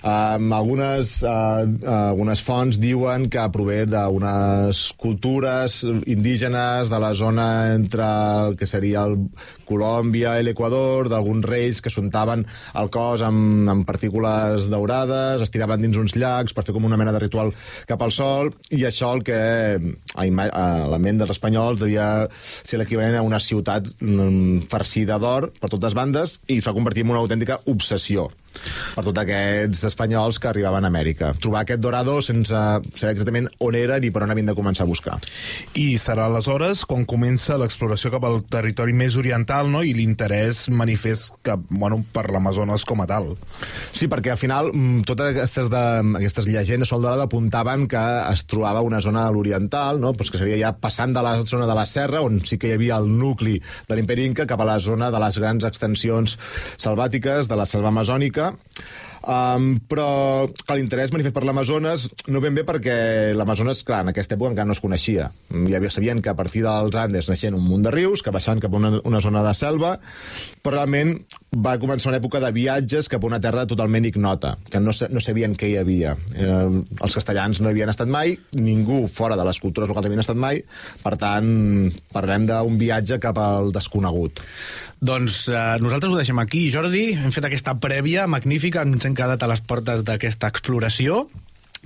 [0.00, 1.66] Um, algunes, uh,
[2.08, 9.02] algunes fonts diuen que prové d'unes cultures indígenes de la zona entre el que seria
[9.04, 9.18] el
[9.70, 12.44] Colòmbia i l'Equador, d'alguns reis que s'untaven
[12.80, 16.98] el cos amb, amb partícules daurades, es tiraven dins uns llacs per fer com una
[17.00, 17.54] mena de ritual
[17.88, 22.80] cap al sol, i això el que a, a la ment dels espanyols devia ser
[22.80, 27.14] l'equivalent a una ciutat mm, farcida d'or per totes bandes i es va convertir en
[27.14, 28.30] una autèntica obsessió
[28.94, 31.32] per tots aquests espanyols que arribaven a Amèrica.
[31.42, 34.90] Trobar aquest dorado sense saber exactament on era ni per on havien de començar a
[34.90, 35.18] buscar.
[35.78, 39.82] I serà aleshores quan comença l'exploració cap al territori més oriental no?
[39.84, 43.34] i l'interès manifest cap, bueno, per l'Amazones com a tal.
[43.92, 45.82] Sí, perquè al final mm, totes aquestes, de,
[46.22, 48.00] aquestes llegendes sobre el Dorado apuntaven que
[48.32, 50.14] es trobava una zona a l'oriental, no?
[50.14, 52.78] pues que seria ja passant de la zona de la serra, on sí que hi
[52.78, 56.38] havia el nucli de l'imperi Inca, cap a la zona de les grans extensions
[56.80, 58.54] selvàtiques de la selva amazònica,
[59.20, 62.94] Um, però que l'interès manifest per l'Amazones no ben bé perquè
[63.36, 65.28] l'Amazones, clar, en aquesta època encara no es coneixia.
[65.52, 68.62] Hi havia, sabien que a partir dels Andes naixien un munt de rius, que baixaven
[68.64, 69.92] cap a una, una zona de selva,
[70.64, 71.18] però realment
[71.52, 75.24] va començar una època de viatges cap a una terra totalment ignota, que no, no
[75.24, 76.16] sabien què hi havia.
[76.34, 80.24] Eh, els castellans no hi havien estat mai, ningú fora de les cultures locals havien
[80.24, 80.62] estat mai,
[81.04, 84.40] per tant, parlem d'un viatge cap al desconegut.
[85.00, 87.06] Doncs eh, nosaltres ho deixem aquí, Jordi.
[87.16, 91.24] Hem fet aquesta prèvia magnífica, ens hem quedat a les portes d'aquesta exploració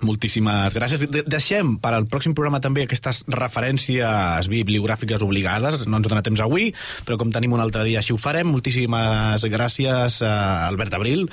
[0.03, 1.05] Moltíssimes gràcies.
[1.07, 5.85] De deixem per al pròxim programa també aquestes referències bibliogràfiques obligades.
[5.87, 6.73] No ens dona temps avui,
[7.07, 8.49] però com tenim un altre dia així ho farem.
[8.51, 11.29] Moltíssimes gràcies a Albert Abril.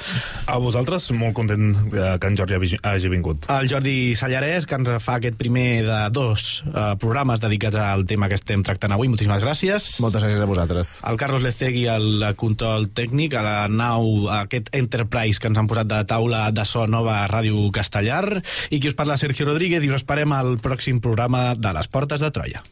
[0.45, 3.47] A vosaltres, molt content eh, que en Jordi hagi- vingut.
[3.49, 8.30] El Jordi Sallarès, que ens fa aquest primer de dos uh, programes dedicats al tema
[8.30, 9.09] que estem tractant avui.
[9.12, 9.89] Moltíssimes gràcies.
[10.05, 10.93] Moltes gràcies a vosaltres.
[11.09, 15.68] El Carlos Lecegui, el control tècnic, a la nau, a aquest Enterprise que ens han
[15.68, 19.84] posat de taula de so nova a Ràdio Castellar, i qui us parla Sergio Rodríguez,
[19.84, 22.64] i us esperem al pròxim programa de les Portes de Troia.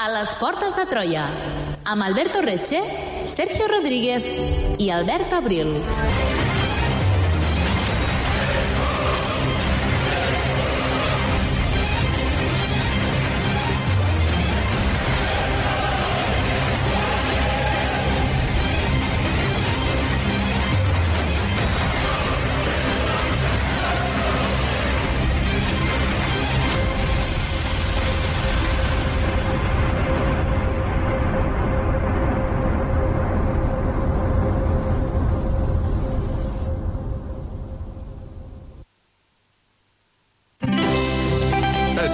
[0.00, 1.26] A les portes de Troia,
[1.84, 2.80] amb Alberto Reche,
[3.28, 4.24] Sergio Rodríguez
[4.80, 5.76] i Albert Abril.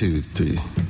[0.00, 0.89] two, three.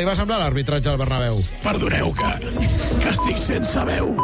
[0.00, 1.40] Li va semblar l'arbitratge al Bernabéu?
[1.60, 2.34] Perdoneu que,
[3.02, 4.14] que estic sense veu.